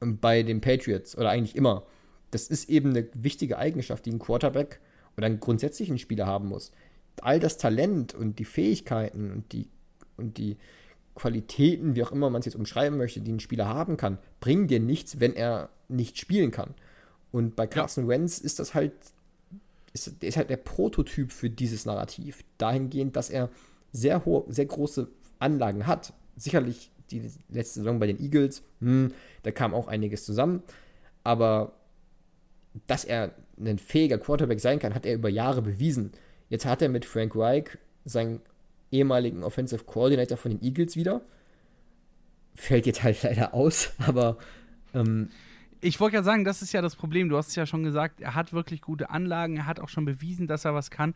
[0.00, 1.86] ähm, bei den Patriots oder eigentlich immer
[2.30, 4.80] das ist eben eine wichtige Eigenschaft, die ein Quarterback
[5.16, 6.72] oder einen grundsätzlichen Spieler haben muss.
[7.22, 9.68] All das Talent und die Fähigkeiten und die,
[10.16, 10.56] und die
[11.14, 14.66] Qualitäten, wie auch immer man es jetzt umschreiben möchte, die ein Spieler haben kann, bringen
[14.66, 16.74] dir nichts, wenn er nicht spielen kann.
[17.32, 18.08] Und bei Carson ja.
[18.10, 18.92] Wentz ist das halt,
[19.96, 22.44] ist, der ist halt der Prototyp für dieses Narrativ.
[22.58, 23.48] Dahingehend, dass er
[23.92, 26.12] sehr hohe, sehr große Anlagen hat.
[26.36, 30.62] Sicherlich die letzte Saison bei den Eagles, hm, da kam auch einiges zusammen.
[31.24, 31.72] Aber
[32.86, 36.12] dass er ein fähiger Quarterback sein kann, hat er über Jahre bewiesen.
[36.48, 38.40] Jetzt hat er mit Frank Reich seinen
[38.90, 41.22] ehemaligen Offensive Coordinator von den Eagles wieder.
[42.54, 44.36] Fällt jetzt halt leider aus, aber.
[44.94, 45.30] Ähm,
[45.86, 47.28] ich wollte ja sagen, das ist ja das Problem.
[47.28, 50.04] Du hast es ja schon gesagt, er hat wirklich gute Anlagen, er hat auch schon
[50.04, 51.14] bewiesen, dass er was kann,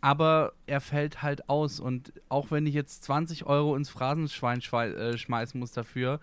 [0.00, 1.80] aber er fällt halt aus.
[1.80, 6.20] Und auch wenn ich jetzt 20 Euro ins Phrasenschwein äh, schmeißen muss dafür,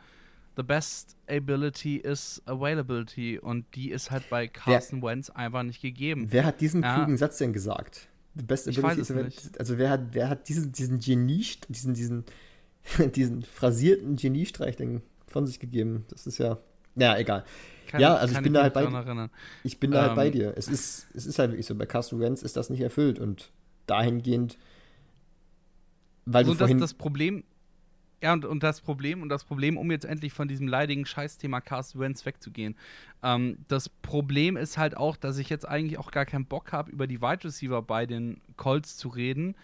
[0.56, 5.82] the best ability is availability und die ist halt bei Carson wer, Wentz einfach nicht
[5.82, 6.28] gegeben.
[6.30, 6.96] Wer hat diesen ja.
[6.96, 8.08] klugen Satz denn gesagt?
[8.36, 9.60] The best ability is availability.
[9.60, 12.26] Also wer hat, wer hat diesen, diesen Genie, diesen, diesen,
[13.16, 16.06] diesen phrasierten Geniestreich denn von sich gegeben?
[16.10, 16.58] Das ist ja.
[16.96, 17.44] Ja, egal.
[17.88, 19.30] Kann, ja, also ich bin da halt bei dir.
[19.64, 20.54] Ich bin da halt bei ähm, dir.
[20.56, 23.52] Es ist, es ist halt wirklich so, bei Carson Wentz ist das nicht erfüllt und
[23.88, 24.58] dahingehend,
[26.26, 27.44] weil also du vorhin das, das Problem,
[28.22, 31.60] ja, und, und das Problem, und das Problem, um jetzt endlich von diesem leidigen Scheißthema
[31.62, 32.76] Carsten Wentz wegzugehen,
[33.22, 36.92] ähm, das Problem ist halt auch, dass ich jetzt eigentlich auch gar keinen Bock habe,
[36.92, 39.56] über die Wide Receiver bei den Colts zu reden,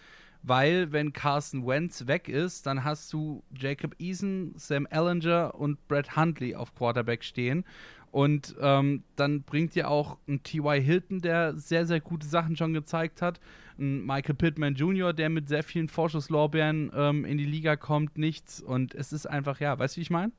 [0.42, 6.16] weil wenn Carson Wentz weg ist, dann hast du Jacob Eason, Sam Ellinger und Brett
[6.16, 7.64] Huntley auf Quarterback stehen.
[8.10, 10.80] Und ähm, dann bringt dir auch ein T.Y.
[10.82, 13.38] Hilton, der sehr, sehr gute Sachen schon gezeigt hat,
[13.78, 18.60] ein Michael Pittman Jr., der mit sehr vielen Vorschusslorbeeren ähm, in die Liga kommt, nichts.
[18.60, 20.32] Und es ist einfach, ja, weißt du, wie ich meine?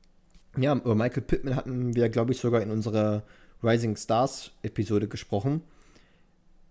[0.58, 3.22] Ja, über Michael Pittman hatten wir, glaube ich, sogar in unserer
[3.62, 5.62] Rising Stars Episode gesprochen.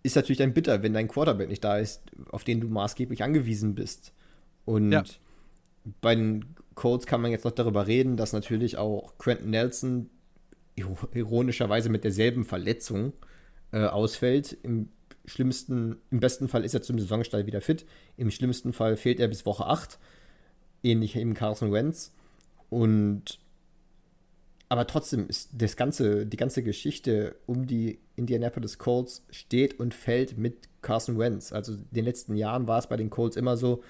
[0.03, 3.75] Ist natürlich dann bitter, wenn dein Quarterback nicht da ist, auf den du maßgeblich angewiesen
[3.75, 4.13] bist.
[4.65, 5.03] Und ja.
[6.01, 10.09] bei den Colts kann man jetzt noch darüber reden, dass natürlich auch Quentin Nelson
[10.75, 13.13] ironischerweise mit derselben Verletzung
[13.71, 14.57] äh, ausfällt.
[14.63, 14.89] Im
[15.25, 17.85] schlimmsten, im besten Fall ist er zum Saisonstart wieder fit.
[18.17, 19.99] Im schlimmsten Fall fehlt er bis Woche 8.
[20.83, 22.13] Ähnlich eben Carson Wentz.
[22.69, 23.39] Und
[24.71, 30.37] aber trotzdem ist das ganze, die ganze Geschichte um die Indianapolis Colts steht und fällt
[30.37, 31.51] mit Carson Wentz.
[31.51, 33.83] Also in den letzten Jahren war es bei den Colts immer so,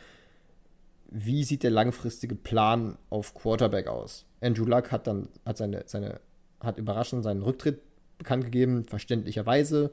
[1.11, 4.25] wie sieht der langfristige Plan auf Quarterback aus?
[4.41, 6.19] Andrew Luck hat dann hat seine, seine
[6.59, 7.79] hat überraschend seinen Rücktritt
[8.17, 9.91] bekannt gegeben, verständlicherweise.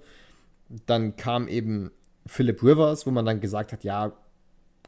[0.86, 1.90] Dann kam eben
[2.24, 4.14] Philip Rivers, wo man dann gesagt hat, ja,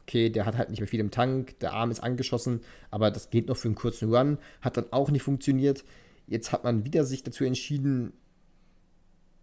[0.01, 3.29] okay, der hat halt nicht mehr viel im Tank, der Arm ist angeschossen, aber das
[3.29, 5.83] geht noch für einen kurzen Run, hat dann auch nicht funktioniert.
[6.27, 8.13] Jetzt hat man wieder sich dazu entschieden,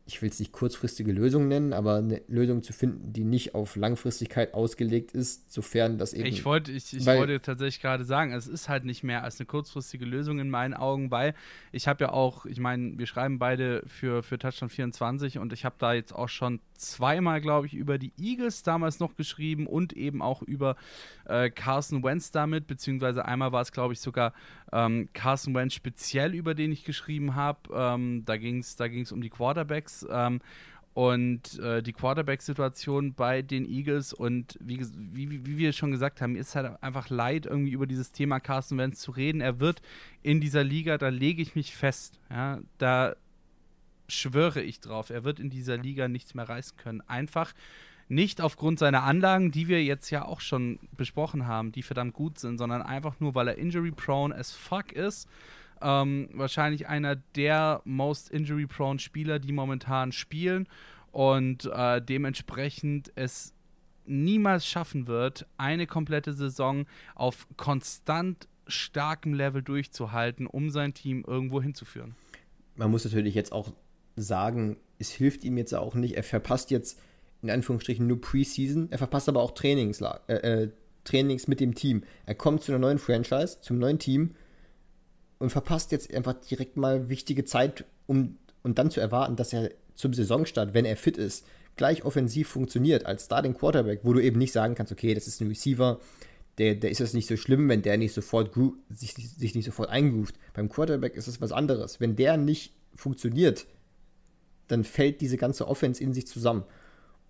[0.09, 3.77] ich will es nicht kurzfristige Lösung nennen, aber eine Lösung zu finden, die nicht auf
[3.77, 6.25] Langfristigkeit ausgelegt ist, sofern das eben.
[6.25, 9.45] Ich wollte, ich, ich wollte tatsächlich gerade sagen, es ist halt nicht mehr als eine
[9.45, 11.35] kurzfristige Lösung in meinen Augen, weil
[11.73, 15.67] ich habe ja auch, ich meine, wir schreiben beide für, für Touchdown 24 und ich
[15.67, 19.93] habe da jetzt auch schon zweimal, glaube ich, über die Eagles damals noch geschrieben und
[19.93, 20.77] eben auch über
[21.27, 24.33] äh, Carson Wentz damit, beziehungsweise einmal war es, glaube ich, sogar
[24.73, 27.61] ähm, Carson Wentz speziell, über den ich geschrieben habe.
[27.73, 30.07] Ähm, da ging es da ging's um die Quarterbacks.
[30.11, 30.41] Ähm,
[30.95, 34.81] und äh, die Quarterback-Situation bei den Eagles und wie,
[35.13, 38.79] wie, wie wir schon gesagt haben, ist halt einfach leid, irgendwie über dieses Thema Carson
[38.79, 39.41] Wentz zu reden.
[39.41, 39.81] Er wird
[40.23, 43.15] in dieser Liga, da lege ich mich fest, ja, da
[44.09, 47.01] schwöre ich drauf, er wird in dieser Liga nichts mehr reißen können.
[47.03, 47.53] Einfach
[48.09, 52.39] nicht aufgrund seiner Anlagen, die wir jetzt ja auch schon besprochen haben, die verdammt gut
[52.39, 55.29] sind, sondern einfach nur, weil er injury-prone as fuck ist
[55.81, 60.69] ähm, wahrscheinlich einer der most injury-prone Spieler, die momentan spielen
[61.13, 63.55] und äh, dementsprechend es
[64.07, 71.63] niemals schaffen wird, eine komplette Saison auf konstant starkem Level durchzuhalten, um sein Team irgendwo
[71.63, 72.15] hinzuführen.
[72.77, 73.73] Man muss natürlich jetzt auch
[74.17, 76.17] sagen, es hilft ihm jetzt auch nicht.
[76.17, 77.01] Er verpasst jetzt
[77.43, 80.71] in Anführungsstrichen nur Preseason, er verpasst aber auch Trainings, äh, äh,
[81.05, 82.03] Trainings mit dem Team.
[82.27, 84.35] Er kommt zu einer neuen Franchise, zum neuen Team
[85.39, 89.71] und verpasst jetzt einfach direkt mal wichtige Zeit, um und dann zu erwarten, dass er
[89.95, 91.47] zum Saisonstart, wenn er fit ist,
[91.77, 95.41] gleich offensiv funktioniert als Starting Quarterback, wo du eben nicht sagen kannst, okay, das ist
[95.41, 96.01] ein Receiver,
[96.59, 98.53] der, der ist es nicht so schlimm, wenn der nicht sofort
[98.91, 100.35] sich, sich nicht sofort eingroovt.
[100.55, 102.01] Beim Quarterback ist es was anderes.
[102.01, 103.67] Wenn der nicht funktioniert,
[104.67, 106.65] dann fällt diese ganze Offense in sich zusammen.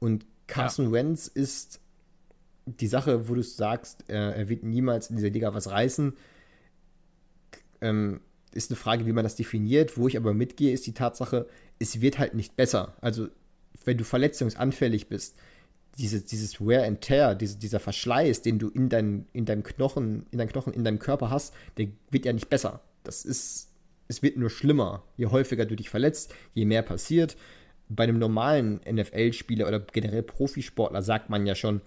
[0.01, 0.93] Und Carson ja.
[0.93, 1.81] Wentz ist
[2.67, 6.15] die Sache, wo du sagst, er, wird niemals in dieser Liga was reißen
[7.81, 8.21] ähm,
[8.53, 9.97] ist eine Frage, wie man das definiert.
[9.97, 11.47] Wo ich aber mitgehe, ist die Tatsache,
[11.79, 12.95] es wird halt nicht besser.
[13.01, 13.29] Also,
[13.85, 15.37] wenn du verletzungsanfällig bist,
[15.99, 20.27] diese, dieses Wear and Tear, diese, dieser Verschleiß, den du in, dein, in deinem Knochen,
[20.31, 22.81] in deinem Knochen, in deinem Körper hast, der wird ja nicht besser.
[23.05, 23.69] Das ist,
[24.07, 25.05] es wird nur schlimmer.
[25.17, 27.37] Je häufiger du dich verletzt, je mehr passiert.
[27.89, 31.81] Bei einem normalen NFL-Spieler oder generell Profisportler sagt man ja schon,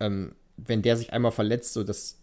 [0.00, 2.20] ähm, wenn der sich einmal verletzt, so das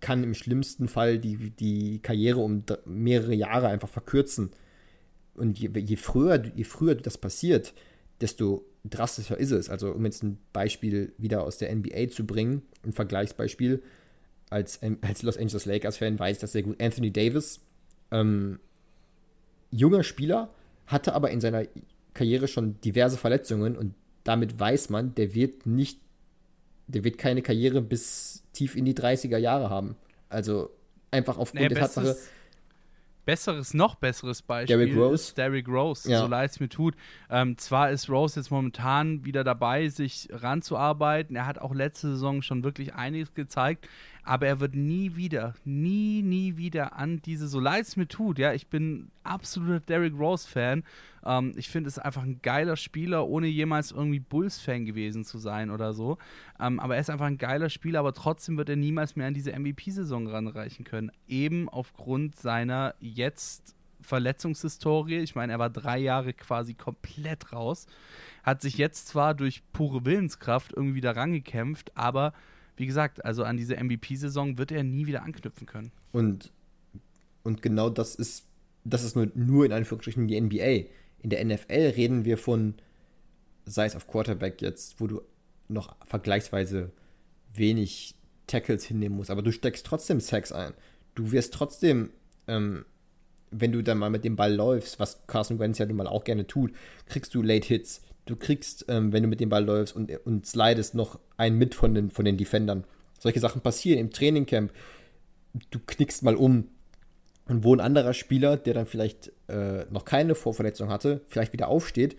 [0.00, 4.50] kann im schlimmsten Fall die, die Karriere um mehrere Jahre einfach verkürzen.
[5.34, 7.74] Und je, je, früher, je früher das passiert,
[8.20, 9.68] desto drastischer ist es.
[9.68, 13.82] Also, um jetzt ein Beispiel wieder aus der NBA zu bringen, ein Vergleichsbeispiel,
[14.48, 16.82] als, als Los Angeles Lakers-Fan weiß ich das sehr gut.
[16.82, 17.60] Anthony Davis,
[18.10, 18.58] ähm,
[19.70, 20.52] junger Spieler,
[20.90, 21.64] hatte aber in seiner
[22.14, 26.00] Karriere schon diverse Verletzungen und damit weiß man, der wird nicht,
[26.86, 29.96] der wird keine Karriere bis tief in die 30er Jahre haben.
[30.28, 30.70] Also
[31.10, 32.16] einfach aufgrund nee, der Tatsache.
[33.24, 35.34] Besseres, noch besseres Beispiel Derrick Rose.
[35.34, 36.20] Derrick Rose, ja.
[36.20, 36.94] so leid es mir tut.
[37.28, 41.36] Ähm, zwar ist Rose jetzt momentan wieder dabei, sich ranzuarbeiten.
[41.36, 43.88] Er hat auch letzte Saison schon wirklich einiges gezeigt,
[44.24, 48.38] aber er wird nie wieder, nie, nie wieder an diese, so leid es mir tut,
[48.38, 50.84] ja, ich bin absoluter Derrick Rose-Fan.
[51.24, 55.70] Ähm, ich finde es einfach ein geiler Spieler, ohne jemals irgendwie Bulls-Fan gewesen zu sein
[55.70, 56.18] oder so.
[56.58, 59.34] Ähm, aber er ist einfach ein geiler Spieler, aber trotzdem wird er niemals mehr an
[59.34, 61.10] diese MVP-Saison ranreichen können.
[61.28, 65.18] Eben aufgrund seiner jetzt Verletzungshistorie.
[65.18, 67.86] Ich meine, er war drei Jahre quasi komplett raus.
[68.42, 72.32] Hat sich jetzt zwar durch pure Willenskraft irgendwie wieder rangekämpft, aber
[72.76, 75.92] wie gesagt, also an diese MVP-Saison wird er nie wieder anknüpfen können.
[76.12, 76.50] Und,
[77.42, 78.46] und genau das ist,
[78.84, 80.88] das ist nur, nur in Anführungsstrichen die NBA.
[81.22, 82.74] In der NFL reden wir von,
[83.66, 85.22] sei es auf Quarterback jetzt, wo du
[85.68, 86.90] noch vergleichsweise
[87.54, 88.14] wenig
[88.46, 90.72] Tackles hinnehmen musst, aber du steckst trotzdem Sacks ein.
[91.14, 92.10] Du wirst trotzdem,
[92.48, 92.84] ähm,
[93.50, 96.24] wenn du dann mal mit dem Ball läufst, was Carson Wentz ja nun mal auch
[96.24, 96.72] gerne tut,
[97.06, 100.46] kriegst du Late Hits, du kriegst, ähm, wenn du mit dem Ball läufst und, und
[100.46, 102.84] slidest, noch einen mit von den, von den Defendern.
[103.18, 104.72] Solche Sachen passieren im Trainingcamp.
[105.70, 106.68] Du knickst mal um
[107.50, 111.66] und wo ein anderer Spieler, der dann vielleicht äh, noch keine Vorverletzung hatte, vielleicht wieder
[111.66, 112.16] aufsteht,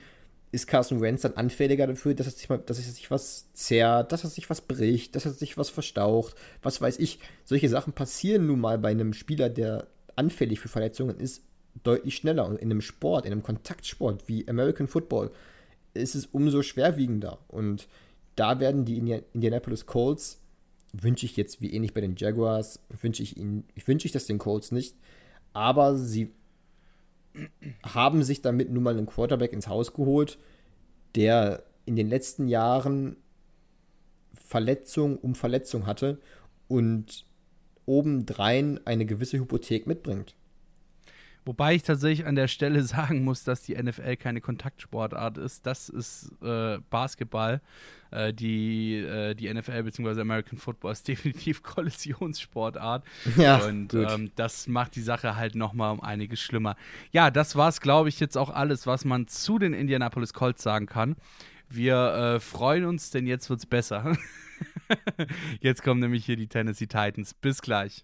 [0.51, 4.11] ist Carson Wentz dann anfälliger dafür, dass er sich, mal, dass er sich was zerrt,
[4.11, 7.19] dass er sich was bricht, dass er sich was verstaucht, was weiß ich.
[7.45, 11.43] Solche Sachen passieren nun mal bei einem Spieler, der anfällig für Verletzungen ist,
[11.83, 12.45] deutlich schneller.
[12.45, 15.31] Und in einem Sport, in einem Kontaktsport wie American Football,
[15.93, 17.39] ist es umso schwerwiegender.
[17.47, 17.87] Und
[18.35, 20.41] da werden die Indianapolis Colts,
[20.91, 24.37] wünsche ich jetzt wie ähnlich bei den Jaguars, wünsche ich ihnen, wünsche ich das den
[24.37, 24.97] Colts nicht,
[25.53, 26.33] aber sie
[27.83, 30.37] haben sich damit nun mal einen Quarterback ins Haus geholt,
[31.15, 33.17] der in den letzten Jahren
[34.33, 36.19] Verletzung um Verletzung hatte
[36.67, 37.25] und
[37.85, 40.35] obendrein eine gewisse Hypothek mitbringt.
[41.43, 45.65] Wobei ich tatsächlich an der Stelle sagen muss, dass die NFL keine Kontaktsportart ist.
[45.65, 47.61] Das ist äh, Basketball.
[48.11, 50.21] Äh, die, äh, die NFL bzw.
[50.21, 53.03] American Football ist definitiv Kollisionssportart.
[53.37, 56.75] Ja, Und ähm, das macht die Sache halt nochmal um einiges schlimmer.
[57.11, 60.61] Ja, das war es, glaube ich, jetzt auch alles, was man zu den Indianapolis Colts
[60.61, 61.15] sagen kann.
[61.69, 64.17] Wir äh, freuen uns, denn jetzt wird's besser.
[65.61, 67.33] jetzt kommen nämlich hier die Tennessee Titans.
[67.33, 68.03] Bis gleich.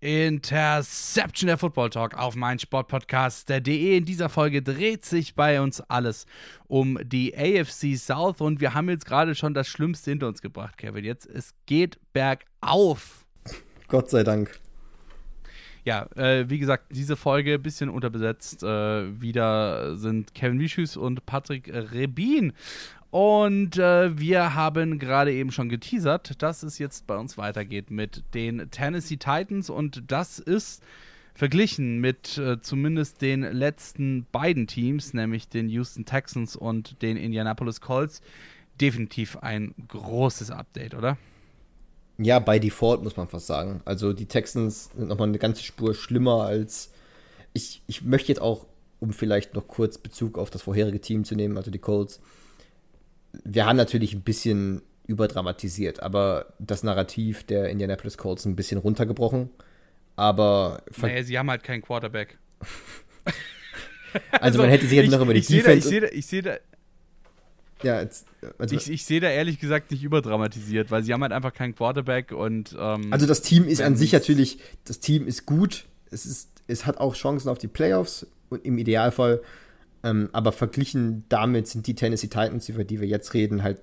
[0.00, 3.96] Interception der Football Talk auf mein Sportpodcast.de.
[3.96, 6.26] In dieser Folge dreht sich bei uns alles
[6.66, 10.76] um die AFC South und wir haben jetzt gerade schon das Schlimmste hinter uns gebracht,
[10.76, 11.04] Kevin.
[11.04, 13.26] Jetzt, es geht bergauf.
[13.88, 14.58] Gott sei Dank.
[15.86, 18.64] Ja, äh, wie gesagt, diese Folge ein bisschen unterbesetzt.
[18.64, 22.52] Äh, wieder sind Kevin Wischus und Patrick Rebin.
[23.10, 28.24] Und äh, wir haben gerade eben schon geteasert, dass es jetzt bei uns weitergeht mit
[28.34, 29.70] den Tennessee Titans.
[29.70, 30.82] Und das ist
[31.34, 37.80] verglichen mit äh, zumindest den letzten beiden Teams, nämlich den Houston Texans und den Indianapolis
[37.80, 38.22] Colts,
[38.80, 41.18] definitiv ein großes Update, oder?
[42.18, 43.82] Ja, bei Default muss man fast sagen.
[43.84, 46.90] Also die Texans sind nochmal eine ganze Spur schlimmer als.
[47.52, 48.66] Ich, ich möchte jetzt auch,
[49.00, 52.20] um vielleicht noch kurz Bezug auf das vorherige Team zu nehmen, also die Colts.
[53.44, 59.50] Wir haben natürlich ein bisschen überdramatisiert, aber das Narrativ der Indianapolis Colts ein bisschen runtergebrochen.
[60.16, 60.82] Aber.
[60.96, 62.38] Naja, sie haben halt keinen Quarterback.
[64.30, 65.88] also, also, man hätte sich jetzt noch über die ich Defense.
[65.88, 66.76] Seh da, ich sehe da, ich sehe da
[67.82, 68.26] ja, jetzt,
[68.58, 71.74] also ich, ich sehe da ehrlich gesagt nicht überdramatisiert, weil sie haben halt einfach keinen
[71.74, 72.74] Quarterback und.
[72.78, 76.86] Ähm, also das Team ist an sich natürlich, das Team ist gut, es, ist, es
[76.86, 79.42] hat auch Chancen auf die Playoffs und im Idealfall,
[80.06, 83.80] ähm, aber verglichen damit sind die Tennessee Titans, über die wir jetzt reden, halt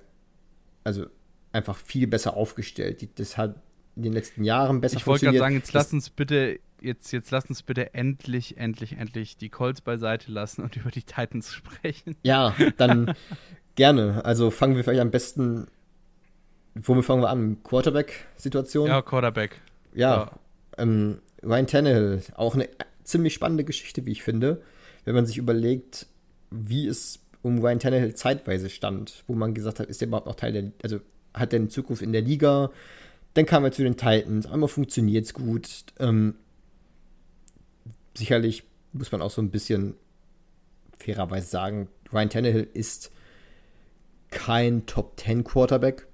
[0.82, 1.06] also
[1.52, 3.00] einfach viel besser aufgestellt.
[3.00, 3.56] Die, das hat
[3.96, 5.36] in den letzten Jahren besser ich funktioniert.
[5.36, 8.98] Ich wollte gerade sagen, jetzt lass uns bitte jetzt, jetzt lass uns bitte endlich, endlich,
[8.98, 12.16] endlich die Colts beiseite lassen und über die Titans sprechen.
[12.22, 13.14] Ja, dann
[13.76, 14.24] Gerne.
[14.24, 15.66] Also fangen wir vielleicht am besten.
[16.74, 17.62] Womit fangen wir an?
[17.62, 18.88] Quarterback-Situation?
[18.88, 19.60] Ja, Quarterback.
[19.94, 20.16] Ja.
[20.16, 20.30] ja.
[20.78, 22.68] Ähm, Ryan Tannehill, auch eine
[23.04, 24.62] ziemlich spannende Geschichte, wie ich finde,
[25.04, 26.06] wenn man sich überlegt,
[26.50, 30.34] wie es um Ryan Tannehill zeitweise stand, wo man gesagt hat, ist er überhaupt noch
[30.34, 31.00] Teil der, also
[31.34, 32.70] hat er eine Zukunft in der Liga?
[33.34, 35.84] Dann kam er zu den Titans, einmal funktioniert es gut.
[35.98, 36.36] Ähm,
[38.16, 39.94] sicherlich muss man auch so ein bisschen
[40.98, 43.10] fairerweise sagen, Ryan Tannehill ist
[44.30, 46.06] kein Top 10 Quarterback.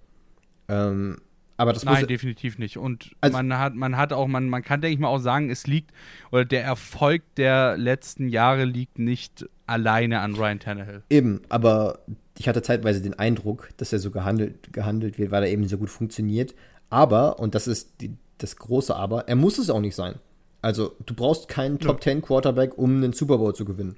[0.68, 1.20] Ähm,
[1.60, 2.78] aber das Nein, definitiv nicht.
[2.78, 5.50] Und also, man hat, man hat auch, man, man kann, denke ich mal, auch sagen,
[5.50, 5.90] es liegt,
[6.32, 11.02] oder der Erfolg der letzten Jahre liegt nicht alleine an Ryan Tannehill.
[11.10, 11.98] Eben, aber
[12.38, 15.76] ich hatte zeitweise den Eindruck, dass er so gehandelt, gehandelt wird, weil er eben so
[15.76, 16.54] gut funktioniert.
[16.88, 20.14] Aber, und das ist die, das große Aber, er muss es auch nicht sein.
[20.62, 23.96] Also, du brauchst keinen Top 10 Quarterback, um einen Super Bowl zu gewinnen.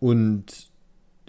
[0.00, 0.70] Und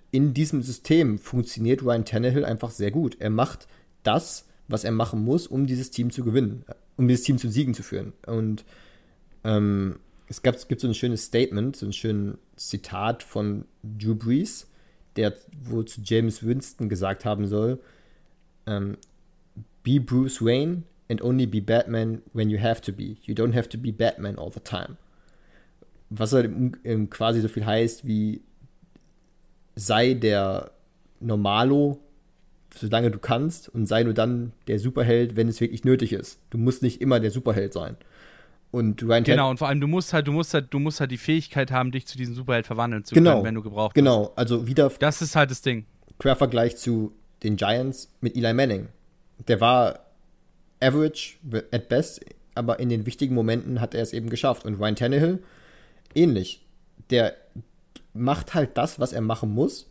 [0.10, 3.18] in diesem System funktioniert Ryan Tannehill einfach sehr gut.
[3.20, 3.68] Er macht
[4.02, 6.64] das, was er machen muss, um dieses Team zu gewinnen,
[6.98, 8.14] um dieses Team zu Siegen zu führen.
[8.26, 8.64] Und
[9.44, 14.68] ähm, es, gab, gibt so ein schönes Statement, so ein schönes Zitat von Drew Brees,
[15.16, 17.80] der wohl zu James Winston gesagt haben soll:
[18.66, 18.98] ähm,
[19.84, 23.18] Be Bruce Wayne and only be Batman when you have to be.
[23.24, 24.98] You don't have to be Batman all the time.
[26.10, 26.52] Was halt
[27.10, 28.42] quasi so viel heißt wie
[29.76, 30.72] sei der
[31.20, 32.00] Normalo,
[32.74, 36.40] solange du kannst, und sei nur dann der Superheld, wenn es wirklich nötig ist.
[36.50, 37.98] Du musst nicht immer der Superheld sein.
[38.72, 41.12] Und Ryan Genau, und vor allem du musst halt, du musst halt, du musst halt
[41.12, 44.30] die Fähigkeit haben, dich zu diesem Superheld verwandeln zu genau, können, wenn du gebraucht Genau,
[44.30, 44.38] hast.
[44.38, 44.90] also wieder.
[45.00, 45.86] Das ist halt das Ding.
[46.20, 47.12] Quervergleich zu
[47.44, 48.88] den Giants mit Eli Manning.
[49.48, 50.00] Der war
[50.80, 51.36] average
[51.72, 52.22] at best,
[52.56, 54.66] aber in den wichtigen Momenten hat er es eben geschafft.
[54.66, 55.40] Und Ryan Tannehill
[56.16, 56.66] ähnlich.
[57.10, 57.36] Der
[58.14, 59.90] macht halt das, was er machen muss,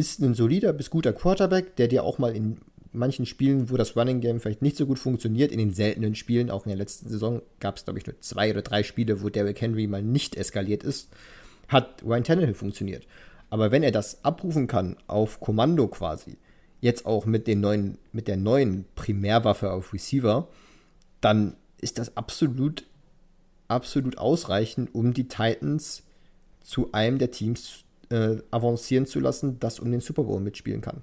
[0.00, 2.58] ist ein solider bis guter Quarterback, der dir auch mal in
[2.92, 6.50] manchen Spielen, wo das Running Game vielleicht nicht so gut funktioniert, in den seltenen Spielen,
[6.50, 9.28] auch in der letzten Saison gab es, glaube ich, nur zwei oder drei Spiele, wo
[9.28, 11.10] Derrick Henry mal nicht eskaliert ist,
[11.68, 13.06] hat Ryan Tannehill funktioniert.
[13.50, 16.38] Aber wenn er das abrufen kann, auf Kommando quasi,
[16.80, 20.48] jetzt auch mit, den neuen, mit der neuen Primärwaffe auf Receiver,
[21.20, 22.86] dann ist das absolut,
[23.68, 26.04] absolut ausreichend, um die Titans
[26.62, 31.02] zu einem der Teams äh, avancieren zu lassen, das um den Super Bowl mitspielen kann.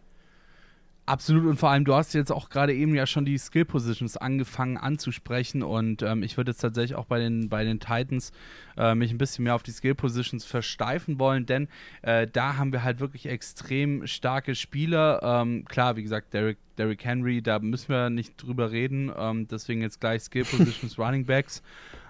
[1.08, 4.18] Absolut und vor allem, du hast jetzt auch gerade eben ja schon die Skill Positions
[4.18, 8.34] angefangen anzusprechen und ähm, ich würde jetzt tatsächlich auch bei den, bei den Titans
[8.76, 11.70] äh, mich ein bisschen mehr auf die Skill Positions versteifen wollen, denn
[12.02, 15.22] äh, da haben wir halt wirklich extrem starke Spieler.
[15.24, 19.82] Ähm, klar, wie gesagt, Derrick, Derrick Henry, da müssen wir nicht drüber reden, ähm, deswegen
[19.82, 21.64] jetzt gleich Skill Positions Running Backs.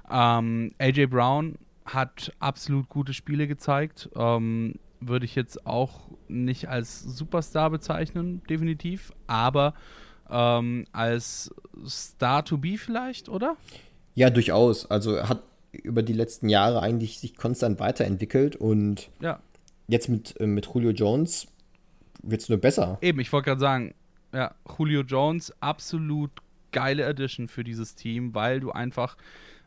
[0.10, 4.10] Ähm, AJ Brown hat absolut gute Spiele gezeigt.
[4.16, 9.74] Ähm, würde ich jetzt auch nicht als Superstar bezeichnen, definitiv, aber
[10.30, 11.54] ähm, als
[11.86, 13.56] Star to be vielleicht, oder?
[14.16, 14.90] Ja, durchaus.
[14.90, 19.40] Also er hat über die letzten Jahre eigentlich sich konstant weiterentwickelt und ja.
[19.88, 21.48] jetzt mit, äh, mit Julio Jones
[22.24, 22.98] wird es nur besser.
[23.02, 23.94] Eben, ich wollte gerade sagen,
[24.34, 26.32] ja, Julio Jones, absolut
[26.72, 29.18] geile Addition für dieses Team, weil du einfach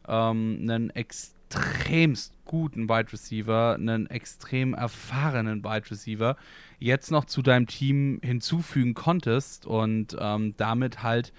[0.08, 6.36] ähm, einen extremst guten Wide Receiver, einen extrem erfahrenen Wide Receiver,
[6.80, 11.32] jetzt noch zu deinem Team hinzufügen konntest und ähm, damit halt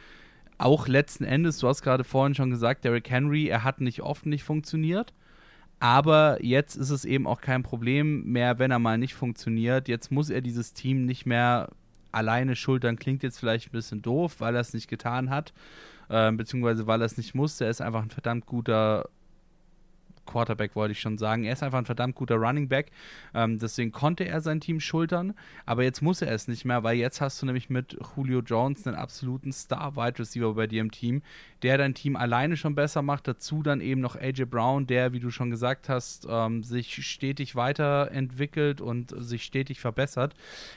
[0.57, 4.25] auch letzten Endes, du hast gerade vorhin schon gesagt, Derrick Henry, er hat nicht oft
[4.25, 5.13] nicht funktioniert.
[5.81, 9.89] Aber jetzt ist es eben auch kein Problem mehr, wenn er mal nicht funktioniert.
[9.89, 11.71] Jetzt muss er dieses Team nicht mehr
[12.13, 12.95] alleine schultern.
[12.95, 15.51] Klingt jetzt vielleicht ein bisschen doof, weil er es nicht getan hat,
[16.07, 17.65] äh, beziehungsweise weil er es nicht musste.
[17.65, 19.09] Er ist einfach ein verdammt guter
[20.31, 21.43] Quarterback wollte ich schon sagen.
[21.43, 22.91] Er ist einfach ein verdammt guter Running Back.
[23.33, 25.33] Ähm, deswegen konnte er sein Team schultern.
[25.65, 28.87] Aber jetzt muss er es nicht mehr, weil jetzt hast du nämlich mit Julio Jones
[28.87, 31.21] einen absoluten Star-Wide Receiver bei dir im Team,
[31.63, 33.27] der dein Team alleine schon besser macht.
[33.27, 37.55] Dazu dann eben noch AJ Brown, der, wie du schon gesagt hast, ähm, sich stetig
[37.55, 40.33] weiterentwickelt und sich stetig verbessert.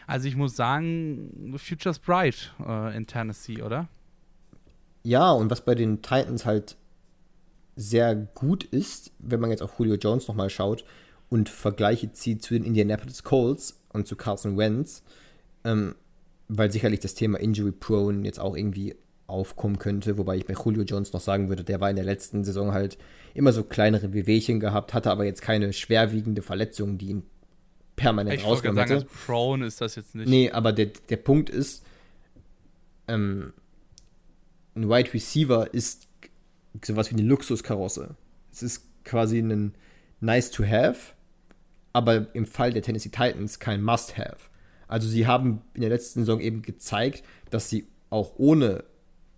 [0.06, 3.88] Also ich muss sagen, Future's Bright äh, in Tennessee, oder?
[5.04, 6.76] Ja, und was bei den Titans halt
[7.76, 10.84] sehr gut ist, wenn man jetzt auf Julio Jones nochmal schaut
[11.28, 15.02] und Vergleiche zieht zu den Indianapolis Colts und zu Carson Wentz,
[15.64, 15.94] ähm,
[16.48, 18.94] weil sicherlich das Thema Injury Prone jetzt auch irgendwie
[19.26, 22.44] aufkommen könnte, wobei ich bei Julio Jones noch sagen würde, der war in der letzten
[22.44, 22.98] Saison halt
[23.32, 27.22] immer so kleinere Wehwehchen gehabt, hatte aber jetzt keine schwerwiegende Verletzung, die ihn
[27.96, 29.00] permanent ich rausgenommen hätte.
[29.00, 30.28] Sagen, als Prone ist das jetzt nicht.
[30.28, 31.84] Nee, aber der, der Punkt ist,
[33.08, 33.52] ähm,
[34.76, 36.08] ein Wide Receiver ist
[36.82, 38.16] sowas wie eine Luxuskarosse.
[38.52, 39.74] Es ist quasi ein
[40.20, 41.12] nice to have,
[41.92, 44.36] aber im Fall der Tennessee Titans kein must have.
[44.88, 48.84] Also sie haben in der letzten Saison eben gezeigt, dass sie auch ohne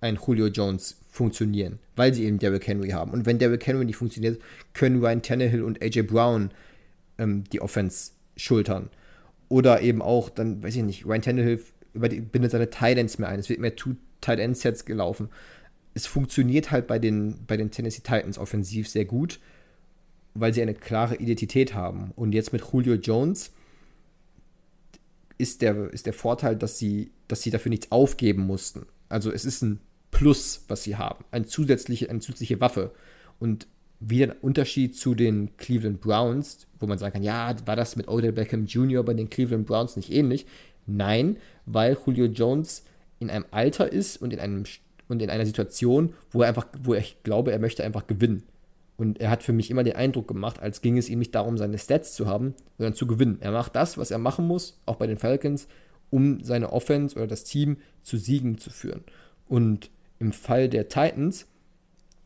[0.01, 3.13] einen Julio Jones funktionieren, weil sie eben Derrick Henry haben.
[3.13, 4.41] Und wenn Derrick Henry nicht funktioniert,
[4.75, 6.51] können Ryan Tannehill und AJ Brown
[7.19, 8.91] ähm, die Offense schultern.
[9.49, 11.63] Oder eben auch, dann weiß ich nicht, Ryan Tannehill
[11.95, 13.39] bindet seine Tight Ends mehr ein.
[13.39, 13.95] Es wird mehr Two
[14.27, 15.31] End Sets gelaufen
[15.97, 19.41] es funktioniert halt bei den, bei den Tennessee Titans offensiv sehr gut,
[20.35, 22.13] weil sie eine klare Identität haben.
[22.17, 23.51] Und jetzt mit Julio Jones
[25.39, 28.85] ist der, ist der Vorteil, dass sie, dass sie dafür nichts aufgeben mussten.
[29.09, 29.81] Also es ist ein
[30.11, 31.25] Plus, was sie haben.
[31.31, 32.93] Ein zusätzliche, eine zusätzliche Waffe.
[33.39, 33.67] Und
[33.99, 38.09] wieder ein Unterschied zu den Cleveland Browns, wo man sagen kann, ja, war das mit
[38.09, 39.03] Odell Beckham Jr.
[39.03, 40.45] bei den Cleveland Browns nicht ähnlich?
[40.85, 42.85] Nein, weil Julio Jones
[43.19, 44.67] in einem Alter ist und in einem
[45.09, 48.43] und in einer Situation, wo er einfach, wo ich glaube, er möchte einfach gewinnen.
[48.97, 51.59] Und er hat für mich immer den Eindruck gemacht, als ging es ihm nicht darum,
[51.59, 53.39] seine Stats zu haben, sondern zu gewinnen.
[53.41, 55.69] Er macht das, was er machen muss, auch bei den Falcons,
[56.11, 59.05] um seine Offense oder das Team zu Siegen zu führen.
[59.49, 61.47] Und im Fall der Titans,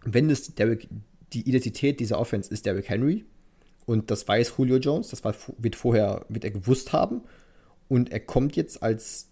[0.04, 0.88] wenn es Derrick,
[1.32, 3.24] die Identität dieser Offense ist Derrick Henry,
[3.86, 7.22] und das weiß Julio Jones, das war, wird vorher, wird er gewusst haben,
[7.88, 9.28] und er kommt jetzt als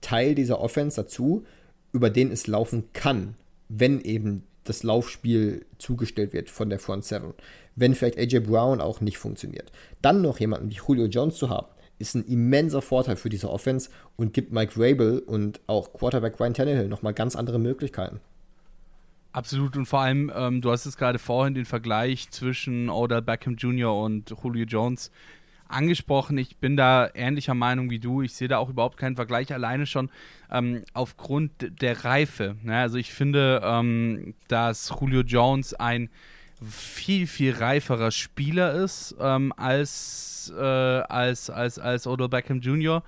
[0.00, 1.44] Teil dieser Offense dazu,
[1.92, 3.34] über den es laufen kann,
[3.68, 7.34] wenn eben das Laufspiel zugestellt wird von der Front Seven.
[7.76, 9.72] Wenn vielleicht AJ Brown auch nicht funktioniert.
[10.02, 11.68] Dann noch jemanden wie Julio Jones zu haben,
[11.98, 16.54] ist ein immenser Vorteil für diese Offense und gibt Mike Rabel und auch Quarterback Ryan
[16.54, 18.20] Tannehill nochmal ganz andere Möglichkeiten.
[19.32, 23.54] Absolut und vor allem, ähm, du hast es gerade vorhin den Vergleich zwischen Odell Beckham
[23.54, 23.96] Jr.
[23.96, 25.12] und Julio Jones
[25.70, 26.38] angesprochen.
[26.38, 28.22] Ich bin da ähnlicher Meinung wie du.
[28.22, 30.10] Ich sehe da auch überhaupt keinen Vergleich, alleine schon
[30.50, 32.56] ähm, aufgrund der Reife.
[32.62, 32.76] Ne?
[32.76, 36.10] also ich finde, ähm, dass Julio Jones ein
[36.68, 43.02] viel, viel reiferer Spieler ist ähm, als, äh, als, als, als Odell Beckham Jr.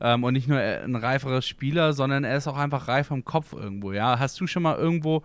[0.00, 3.52] Ähm, und nicht nur ein reiferer Spieler, sondern er ist auch einfach reif im Kopf
[3.52, 3.92] irgendwo.
[3.92, 5.22] Ja, hast du schon mal irgendwo,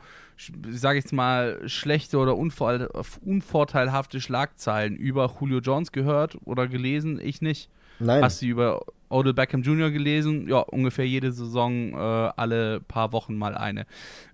[0.69, 7.19] sage ich jetzt mal, schlechte oder unvorteilhafte Schlagzeilen über Julio Jones gehört oder gelesen?
[7.19, 7.69] Ich nicht.
[7.99, 8.23] Nein.
[8.23, 9.91] Hast du über Odell Beckham Jr.
[9.91, 13.85] gelesen, ja, ungefähr jede Saison, äh, alle paar Wochen mal eine.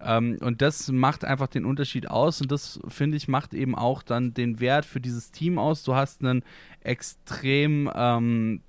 [0.02, 4.04] Ähm, und das macht einfach den Unterschied aus und das, finde ich, macht eben auch
[4.04, 5.84] dann den Wert für dieses Team aus.
[5.84, 6.44] Du hast einen
[6.82, 8.62] extrem ähm,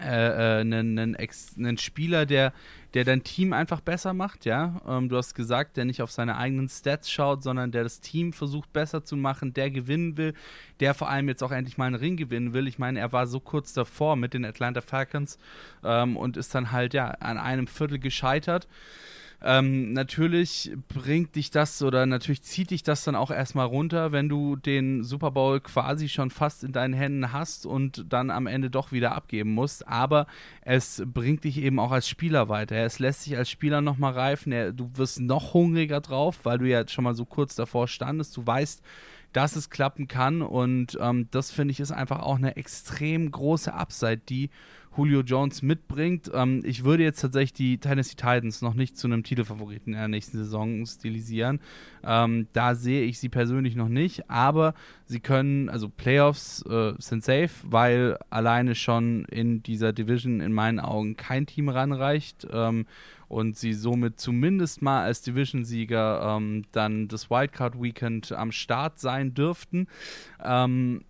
[0.00, 2.52] äh, äh, einen, einen, einen, Spieler, der,
[2.96, 4.80] der dein Team einfach besser macht, ja.
[4.88, 8.32] Ähm, du hast gesagt, der nicht auf seine eigenen Stats schaut, sondern der das Team
[8.32, 10.32] versucht besser zu machen, der gewinnen will,
[10.80, 12.66] der vor allem jetzt auch endlich mal einen Ring gewinnen will.
[12.66, 15.38] Ich meine, er war so kurz davor mit den Atlanta Falcons
[15.84, 18.66] ähm, und ist dann halt ja an einem Viertel gescheitert.
[19.42, 24.28] Ähm, natürlich bringt dich das oder natürlich zieht dich das dann auch erstmal runter, wenn
[24.28, 28.70] du den Super Bowl quasi schon fast in deinen Händen hast und dann am Ende
[28.70, 29.86] doch wieder abgeben musst.
[29.86, 30.26] Aber
[30.62, 32.76] es bringt dich eben auch als Spieler weiter.
[32.76, 34.52] Es lässt sich als Spieler nochmal reifen.
[34.74, 38.36] Du wirst noch hungriger drauf, weil du ja schon mal so kurz davor standest.
[38.36, 38.82] Du weißt,
[39.32, 43.72] dass es klappen kann und ähm, das finde ich ist einfach auch eine extrem große
[43.72, 44.48] Upside, die
[44.96, 46.30] Julio Jones mitbringt.
[46.32, 50.08] Ähm, ich würde jetzt tatsächlich die Tennessee Titans noch nicht zu einem Titelfavoriten in der
[50.08, 51.60] nächsten Saison stilisieren.
[52.04, 54.74] Ähm, da sehe ich sie persönlich noch nicht, aber
[55.04, 60.80] sie können, also Playoffs äh, sind safe, weil alleine schon in dieser Division in meinen
[60.80, 62.46] Augen kein Team ranreicht.
[62.50, 62.86] Ähm,
[63.28, 69.88] und sie somit zumindest mal als Division-Sieger ähm, dann das Wildcard-Weekend am Start sein dürften.
[70.42, 71.02] Ähm,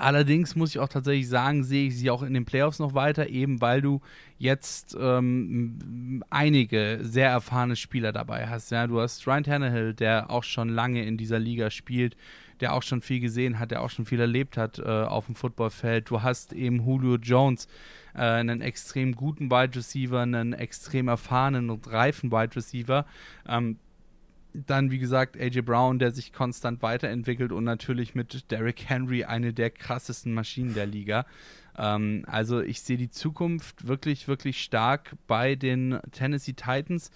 [0.00, 3.28] Allerdings muss ich auch tatsächlich sagen, sehe ich sie auch in den Playoffs noch weiter,
[3.28, 4.00] eben weil du
[4.38, 8.70] jetzt ähm, einige sehr erfahrene Spieler dabei hast.
[8.70, 12.16] Ja, du hast Ryan Tannehill, der auch schon lange in dieser Liga spielt,
[12.60, 15.34] der auch schon viel gesehen hat, der auch schon viel erlebt hat äh, auf dem
[15.34, 16.08] Footballfeld.
[16.08, 17.68] Du hast eben Julio Jones,
[18.14, 23.04] äh, einen extrem guten Wide Receiver, einen extrem erfahrenen und reifen Wide Receiver.
[23.46, 23.76] Ähm,
[24.52, 29.52] dann, wie gesagt, AJ Brown, der sich konstant weiterentwickelt und natürlich mit Derrick Henry eine
[29.52, 31.26] der krassesten Maschinen der Liga.
[31.76, 37.10] Ähm, also ich sehe die Zukunft wirklich, wirklich stark bei den Tennessee Titans.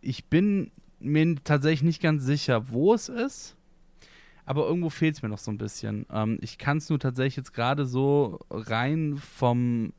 [0.00, 0.70] Ich bin
[1.00, 3.56] mir tatsächlich nicht ganz sicher, wo es ist,
[4.44, 6.06] aber irgendwo fehlt es mir noch so ein bisschen.
[6.12, 9.92] Ähm, ich kann es nur tatsächlich jetzt gerade so rein vom,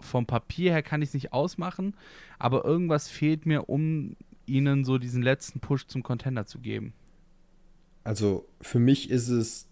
[0.00, 1.94] vom Papier her kann ich es nicht ausmachen,
[2.38, 4.16] aber irgendwas fehlt mir, um
[4.48, 6.92] ihnen so diesen letzten Push zum Contender zu geben?
[8.04, 9.66] Also für mich ist es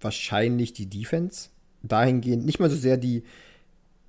[0.00, 1.50] wahrscheinlich die Defense.
[1.82, 3.24] Dahingehend nicht mal so sehr die,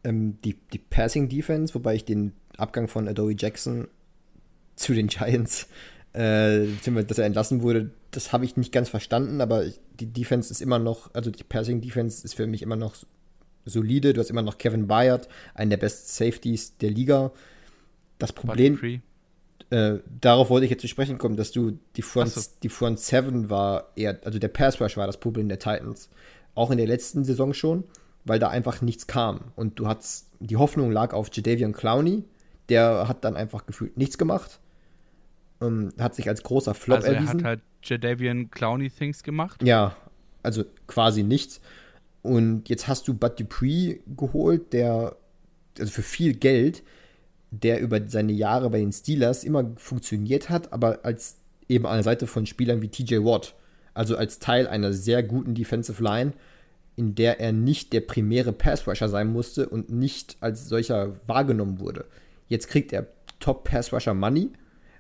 [0.04, 3.88] ähm, die, die Passing Defense, wobei ich den Abgang von Adobe Jackson
[4.76, 5.68] zu den Giants,
[6.14, 9.66] äh, dass er entlassen wurde, das habe ich nicht ganz verstanden, aber
[10.00, 12.96] die Defense ist immer noch, also die Passing Defense ist für mich immer noch
[13.66, 14.14] solide.
[14.14, 17.32] Du hast immer noch Kevin Bayard, einen der besten Safeties der Liga.
[18.20, 19.02] Das Problem,
[19.74, 22.42] äh, darauf wollte ich jetzt zu sprechen kommen, dass du die Front, so.
[22.62, 26.10] die Front Seven war eher, also der Pass Rush war das Problem der Titans.
[26.54, 27.84] Auch in der letzten Saison schon,
[28.24, 29.46] weil da einfach nichts kam.
[29.56, 32.24] Und du hattest, die Hoffnung lag auf Jadavian Clowney,
[32.70, 34.60] der hat dann einfach gefühlt nichts gemacht.
[35.60, 37.40] Ähm, hat sich als großer Flop also erwiesen.
[37.40, 39.64] Er hat halt Jadavian Clowney Things gemacht?
[39.64, 39.96] Ja,
[40.44, 41.62] also quasi nichts.
[42.22, 45.16] Und jetzt hast du Bud Dupree geholt, der,
[45.80, 46.84] also für viel Geld,
[47.62, 51.38] der über seine Jahre bei den Steelers immer funktioniert hat, aber als
[51.70, 53.56] eben an der Seite von Spielern wie TJ Watt,
[53.94, 56.34] also als Teil einer sehr guten Defensive Line,
[56.96, 62.06] in der er nicht der primäre Pass-Rusher sein musste und nicht als solcher wahrgenommen wurde.
[62.48, 63.08] Jetzt kriegt er
[63.40, 64.52] Top-Pass-Rusher Money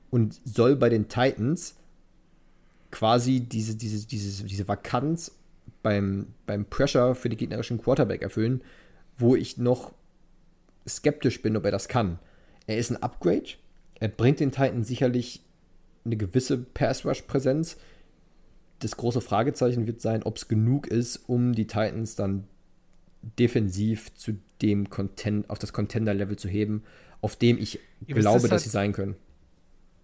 [0.09, 1.75] und soll bei den Titans
[2.91, 5.31] quasi diese, diese, diese, diese Vakanz
[5.81, 8.61] beim, beim Pressure für den gegnerischen Quarterback erfüllen,
[9.17, 9.91] wo ich noch
[10.87, 12.19] skeptisch bin, ob er das kann.
[12.67, 13.55] Er ist ein Upgrade.
[13.99, 15.41] Er bringt den Titans sicherlich
[16.05, 17.77] eine gewisse Pass-Rush-Präsenz.
[18.79, 22.45] Das große Fragezeichen wird sein, ob es genug ist, um die Titans dann
[23.39, 26.83] defensiv zu dem Content, auf das Contender-Level zu heben,
[27.21, 29.15] auf dem ich ja, glaube, dass halt, sie sein können.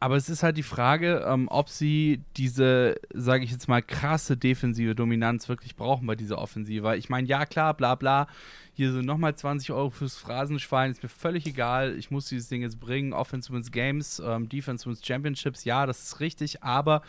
[0.01, 4.37] Aber es ist halt die Frage, ähm, ob sie diese, sage ich jetzt mal, krasse
[4.37, 6.95] defensive Dominanz wirklich brauchen bei dieser Offensive.
[6.95, 8.27] Ich meine, ja klar, bla bla,
[8.71, 12.61] hier sind nochmal 20 Euro fürs Phrasenschwein, ist mir völlig egal, ich muss dieses Ding
[12.61, 13.11] jetzt bringen.
[13.11, 17.01] Offense wins Games, ähm, Defense wins Championships, ja, das ist richtig, aber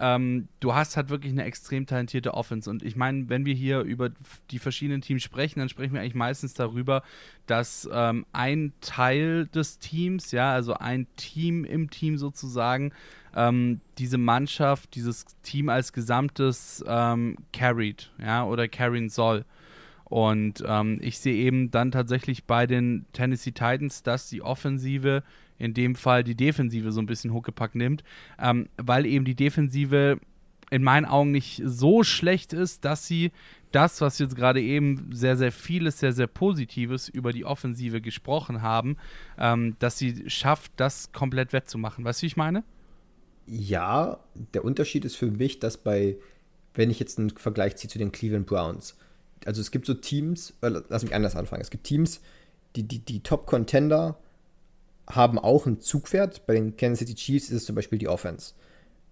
[0.00, 2.70] ähm, du hast halt wirklich eine extrem talentierte Offense.
[2.70, 4.10] Und ich meine, wenn wir hier über
[4.50, 7.02] die verschiedenen Teams sprechen, dann sprechen wir eigentlich meistens darüber,
[7.46, 12.92] dass ähm, ein Teil des Teams, ja, also ein Team im Team sozusagen,
[13.36, 19.44] ähm, diese Mannschaft, dieses Team als Gesamtes ähm, carried, ja, oder carryen soll.
[20.04, 25.22] Und ähm, ich sehe eben dann tatsächlich bei den Tennessee Titans, dass die Offensive
[25.60, 28.02] in dem Fall die Defensive so ein bisschen Huckepack nimmt,
[28.40, 30.18] ähm, weil eben die Defensive
[30.70, 33.32] in meinen Augen nicht so schlecht ist, dass sie
[33.72, 38.62] das, was jetzt gerade eben sehr, sehr vieles, sehr, sehr Positives über die Offensive gesprochen
[38.62, 38.96] haben,
[39.38, 42.04] ähm, dass sie schafft, das komplett wettzumachen.
[42.04, 42.64] Weißt du, wie ich meine?
[43.46, 44.20] Ja,
[44.54, 46.16] der Unterschied ist für mich, dass bei,
[46.74, 48.96] wenn ich jetzt einen Vergleich ziehe zu den Cleveland Browns,
[49.44, 52.20] also es gibt so Teams, äh, lass mich anders anfangen, es gibt Teams,
[52.76, 54.18] die, die, die Top-Contender
[55.10, 56.46] haben auch ein Zugpferd.
[56.46, 58.54] Bei den Kansas City Chiefs ist es zum Beispiel die Offense.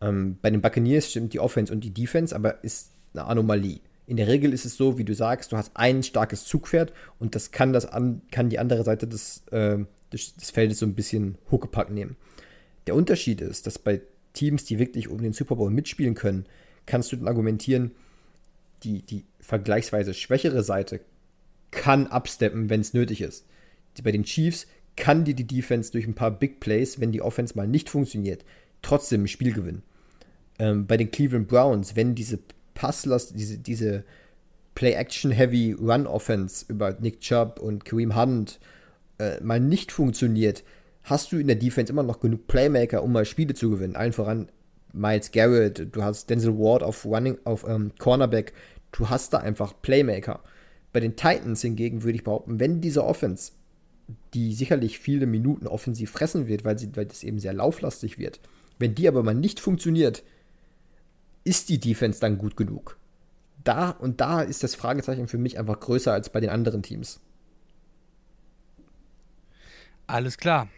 [0.01, 3.81] Ähm, bei den Buccaneers stimmt die Offense und die Defense, aber ist eine Anomalie.
[4.07, 7.35] In der Regel ist es so, wie du sagst, du hast ein starkes Zugpferd und
[7.35, 9.79] das kann, das an, kann die andere Seite des, äh,
[10.13, 12.17] des, des Feldes so ein bisschen Huckepack nehmen.
[12.87, 14.01] Der Unterschied ist, dass bei
[14.33, 16.47] Teams, die wirklich um den Super Bowl mitspielen können,
[16.87, 17.91] kannst du dann argumentieren,
[18.83, 21.01] die, die vergleichsweise schwächere Seite
[21.71, 23.45] kann absteppen, wenn es nötig ist.
[24.03, 24.69] Bei den Chiefs
[24.99, 28.45] kann dir die Defense durch ein paar Big Plays, wenn die Offense mal nicht funktioniert,
[28.83, 29.83] trotzdem ein Spiel gewinnen.
[30.59, 32.41] Ähm, bei den Cleveland Browns, wenn diese
[32.75, 34.05] Passlast, diese, diese
[34.75, 38.59] Play-Action-Heavy Run-Offense über Nick Chubb und Kareem Hunt
[39.19, 40.65] äh, mal nicht funktioniert,
[41.05, 43.97] hast du in der Defense immer noch genug Playmaker, um mal Spiele zu gewinnen.
[43.97, 44.49] Allen voran
[44.93, 48.53] Miles Garrett, du hast Denzel Ward auf Running, auf ähm, Cornerback,
[48.91, 50.41] du hast da einfach Playmaker.
[50.93, 53.53] Bei den Titans hingegen würde ich behaupten, wenn diese Offense,
[54.35, 58.41] die sicherlich viele Minuten offensiv fressen wird, weil, sie, weil das eben sehr lauflastig wird,
[58.79, 60.23] wenn die aber mal nicht funktioniert,
[61.45, 62.97] ist die Defense dann gut genug?
[63.65, 67.21] Da und da ist das Fragezeichen für mich einfach größer als bei den anderen Teams.
[70.07, 70.69] Alles klar.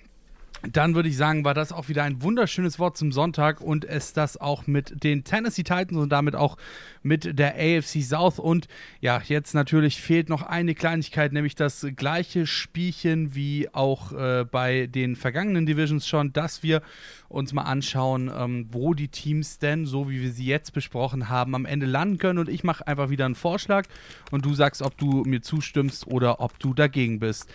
[0.69, 4.13] Dann würde ich sagen, war das auch wieder ein wunderschönes Wort zum Sonntag und es
[4.13, 6.59] das auch mit den Tennessee Titans und damit auch
[7.03, 8.39] mit der AFC South.
[8.39, 8.69] Und
[9.01, 14.87] ja, jetzt natürlich fehlt noch eine Kleinigkeit, nämlich das gleiche Spielchen wie auch äh, bei
[14.87, 16.83] den vergangenen Divisions schon, dass wir
[17.31, 21.55] uns mal anschauen, ähm, wo die Teams denn, so wie wir sie jetzt besprochen haben,
[21.55, 22.39] am Ende landen können.
[22.39, 23.87] Und ich mache einfach wieder einen Vorschlag
[24.31, 27.49] und du sagst, ob du mir zustimmst oder ob du dagegen bist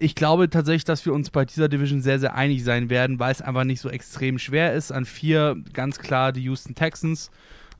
[0.00, 3.32] ich glaube tatsächlich, dass wir uns bei dieser Division sehr, sehr einig sein werden, weil
[3.32, 4.92] es einfach nicht so extrem schwer ist.
[4.92, 7.30] An vier ganz klar die Houston Texans.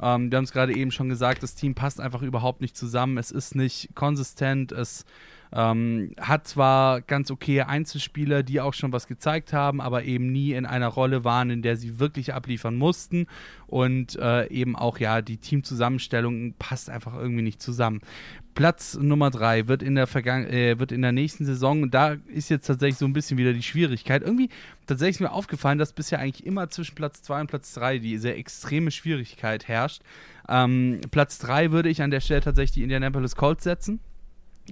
[0.03, 3.16] Ähm, wir haben es gerade eben schon gesagt, das Team passt einfach überhaupt nicht zusammen.
[3.16, 4.71] Es ist nicht konsistent.
[4.71, 5.07] Es
[5.53, 10.53] ähm, hat zwar ganz okay Einzelspieler, die auch schon was gezeigt haben, aber eben nie
[10.53, 13.27] in einer Rolle waren, in der sie wirklich abliefern mussten.
[13.67, 18.01] Und äh, eben auch, ja, die Teamzusammenstellung passt einfach irgendwie nicht zusammen.
[18.55, 22.17] Platz Nummer drei wird in der Vergang äh, wird in der nächsten Saison, und da
[22.27, 24.23] ist jetzt tatsächlich so ein bisschen wieder die Schwierigkeit.
[24.23, 24.49] Irgendwie
[24.87, 28.35] tatsächlich ist mir aufgefallen, dass bisher eigentlich immer zwischen Platz zwei und Platz drei diese
[28.35, 30.03] extreme Schwierigkeit herrscht.
[30.49, 34.01] Ähm, Platz drei würde ich an der Stelle tatsächlich die Indianapolis Colts setzen.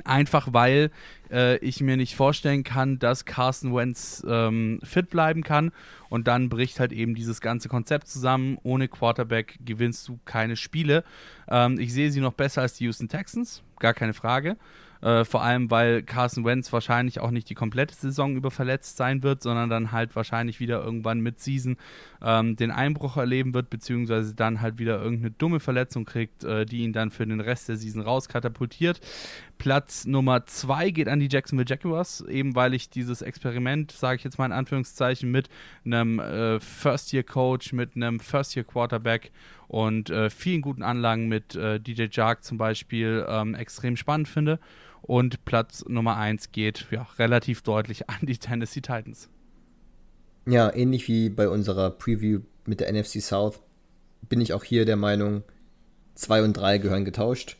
[0.05, 0.90] Einfach weil
[1.30, 5.72] äh, ich mir nicht vorstellen kann, dass Carson Wentz ähm, fit bleiben kann.
[6.09, 8.59] Und dann bricht halt eben dieses ganze Konzept zusammen.
[8.62, 11.05] Ohne Quarterback gewinnst du keine Spiele.
[11.49, 14.57] Ähm, ich sehe sie noch besser als die Houston Texans, gar keine Frage.
[15.01, 19.22] Äh, vor allem, weil Carson Wentz wahrscheinlich auch nicht die komplette Saison über verletzt sein
[19.22, 21.76] wird, sondern dann halt wahrscheinlich wieder irgendwann mit Season
[22.22, 26.78] ähm, den Einbruch erleben wird, beziehungsweise dann halt wieder irgendeine dumme Verletzung kriegt, äh, die
[26.78, 29.00] ihn dann für den Rest der Season rauskatapultiert.
[29.58, 34.24] Platz Nummer zwei geht an die Jacksonville Jaguars, eben weil ich dieses Experiment, sage ich
[34.24, 35.48] jetzt mal in Anführungszeichen, mit
[35.84, 39.32] einem äh, First-Year-Coach, mit einem First-Year-Quarterback
[39.66, 44.58] und äh, vielen guten Anlagen mit äh, DJ Jark zum Beispiel ähm, extrem spannend finde.
[45.02, 49.30] Und Platz Nummer 1 geht ja, relativ deutlich an die Tennessee Titans.
[50.49, 53.61] Ja, ähnlich wie bei unserer Preview mit der NFC South
[54.30, 55.42] bin ich auch hier der Meinung,
[56.14, 57.59] 2 und 3 gehören getauscht.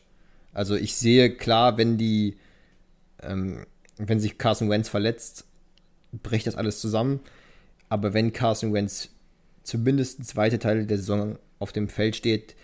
[0.53, 2.37] Also ich sehe klar, wenn die,
[3.21, 3.67] ähm,
[3.97, 5.45] wenn sich Carson Wentz verletzt,
[6.23, 7.19] bricht das alles zusammen.
[7.89, 9.09] Aber wenn Carson Wentz
[9.61, 12.55] zumindest zweite Teile der Saison auf dem Feld steht,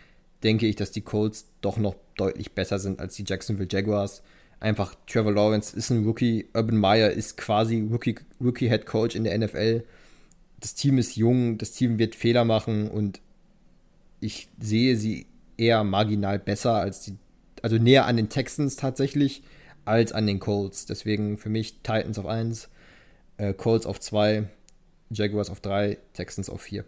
[0.43, 4.23] denke ich, dass die Colts doch noch deutlich besser sind als die Jacksonville Jaguars.
[4.59, 9.23] Einfach Trevor Lawrence ist ein Rookie, Urban Meyer ist quasi Rookie, Rookie Head Coach in
[9.23, 9.83] der NFL.
[10.65, 13.21] Das Team ist jung, das Team wird Fehler machen und
[14.19, 17.17] ich sehe sie eher marginal besser als die,
[17.61, 19.43] also näher an den Texans tatsächlich
[19.85, 20.87] als an den Colts.
[20.87, 22.69] Deswegen für mich Titans auf 1,
[23.37, 24.49] äh, Colts auf 2,
[25.11, 26.83] Jaguars auf 3, Texans auf 4.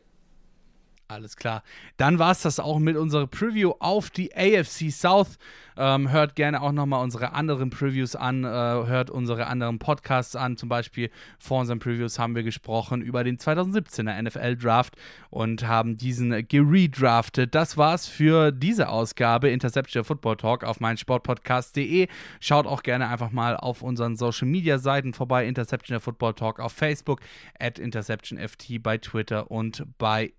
[1.09, 1.63] Alles klar.
[1.95, 5.37] Dann war es das auch mit unserer Preview auf die AFC South.
[5.77, 10.57] Ähm, hört gerne auch nochmal unsere anderen Previews an, äh, hört unsere anderen Podcasts an.
[10.57, 14.95] Zum Beispiel vor unseren Previews haben wir gesprochen über den 2017er NFL Draft
[15.29, 17.53] und haben diesen geredraftet.
[17.53, 22.07] Das war's für diese Ausgabe Interception Football Talk auf meinsportpodcast.de.
[22.39, 25.45] Schaut auch gerne einfach mal auf unseren Social Media Seiten vorbei.
[25.45, 27.21] Interception Football Talk auf Facebook,
[27.59, 30.33] at InterceptionFT bei Twitter und bei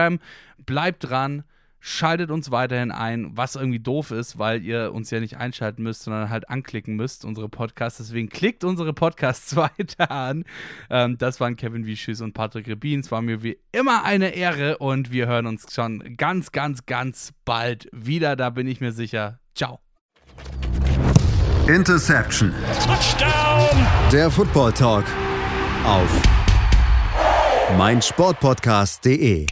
[0.00, 0.18] Instagram.
[0.64, 1.44] Bleibt dran
[1.82, 6.02] Schaltet uns weiterhin ein, was irgendwie doof ist, weil ihr uns ja nicht einschalten müsst,
[6.02, 7.96] sondern halt anklicken müsst, unsere Podcasts.
[7.96, 10.44] Deswegen klickt unsere Podcasts weiter an.
[10.90, 13.00] Ähm, das waren Kevin Wieschüss und Patrick Rebin.
[13.00, 17.32] Es war mir wie immer eine Ehre und wir hören uns schon ganz, ganz, ganz
[17.46, 18.36] bald wieder.
[18.36, 19.40] Da bin ich mir sicher.
[19.54, 19.80] Ciao.
[21.66, 22.52] Interception.
[22.84, 23.86] Touchdown.
[24.12, 25.06] Der Football Talk
[25.86, 26.10] auf
[27.78, 29.46] meinsportpodcast.de.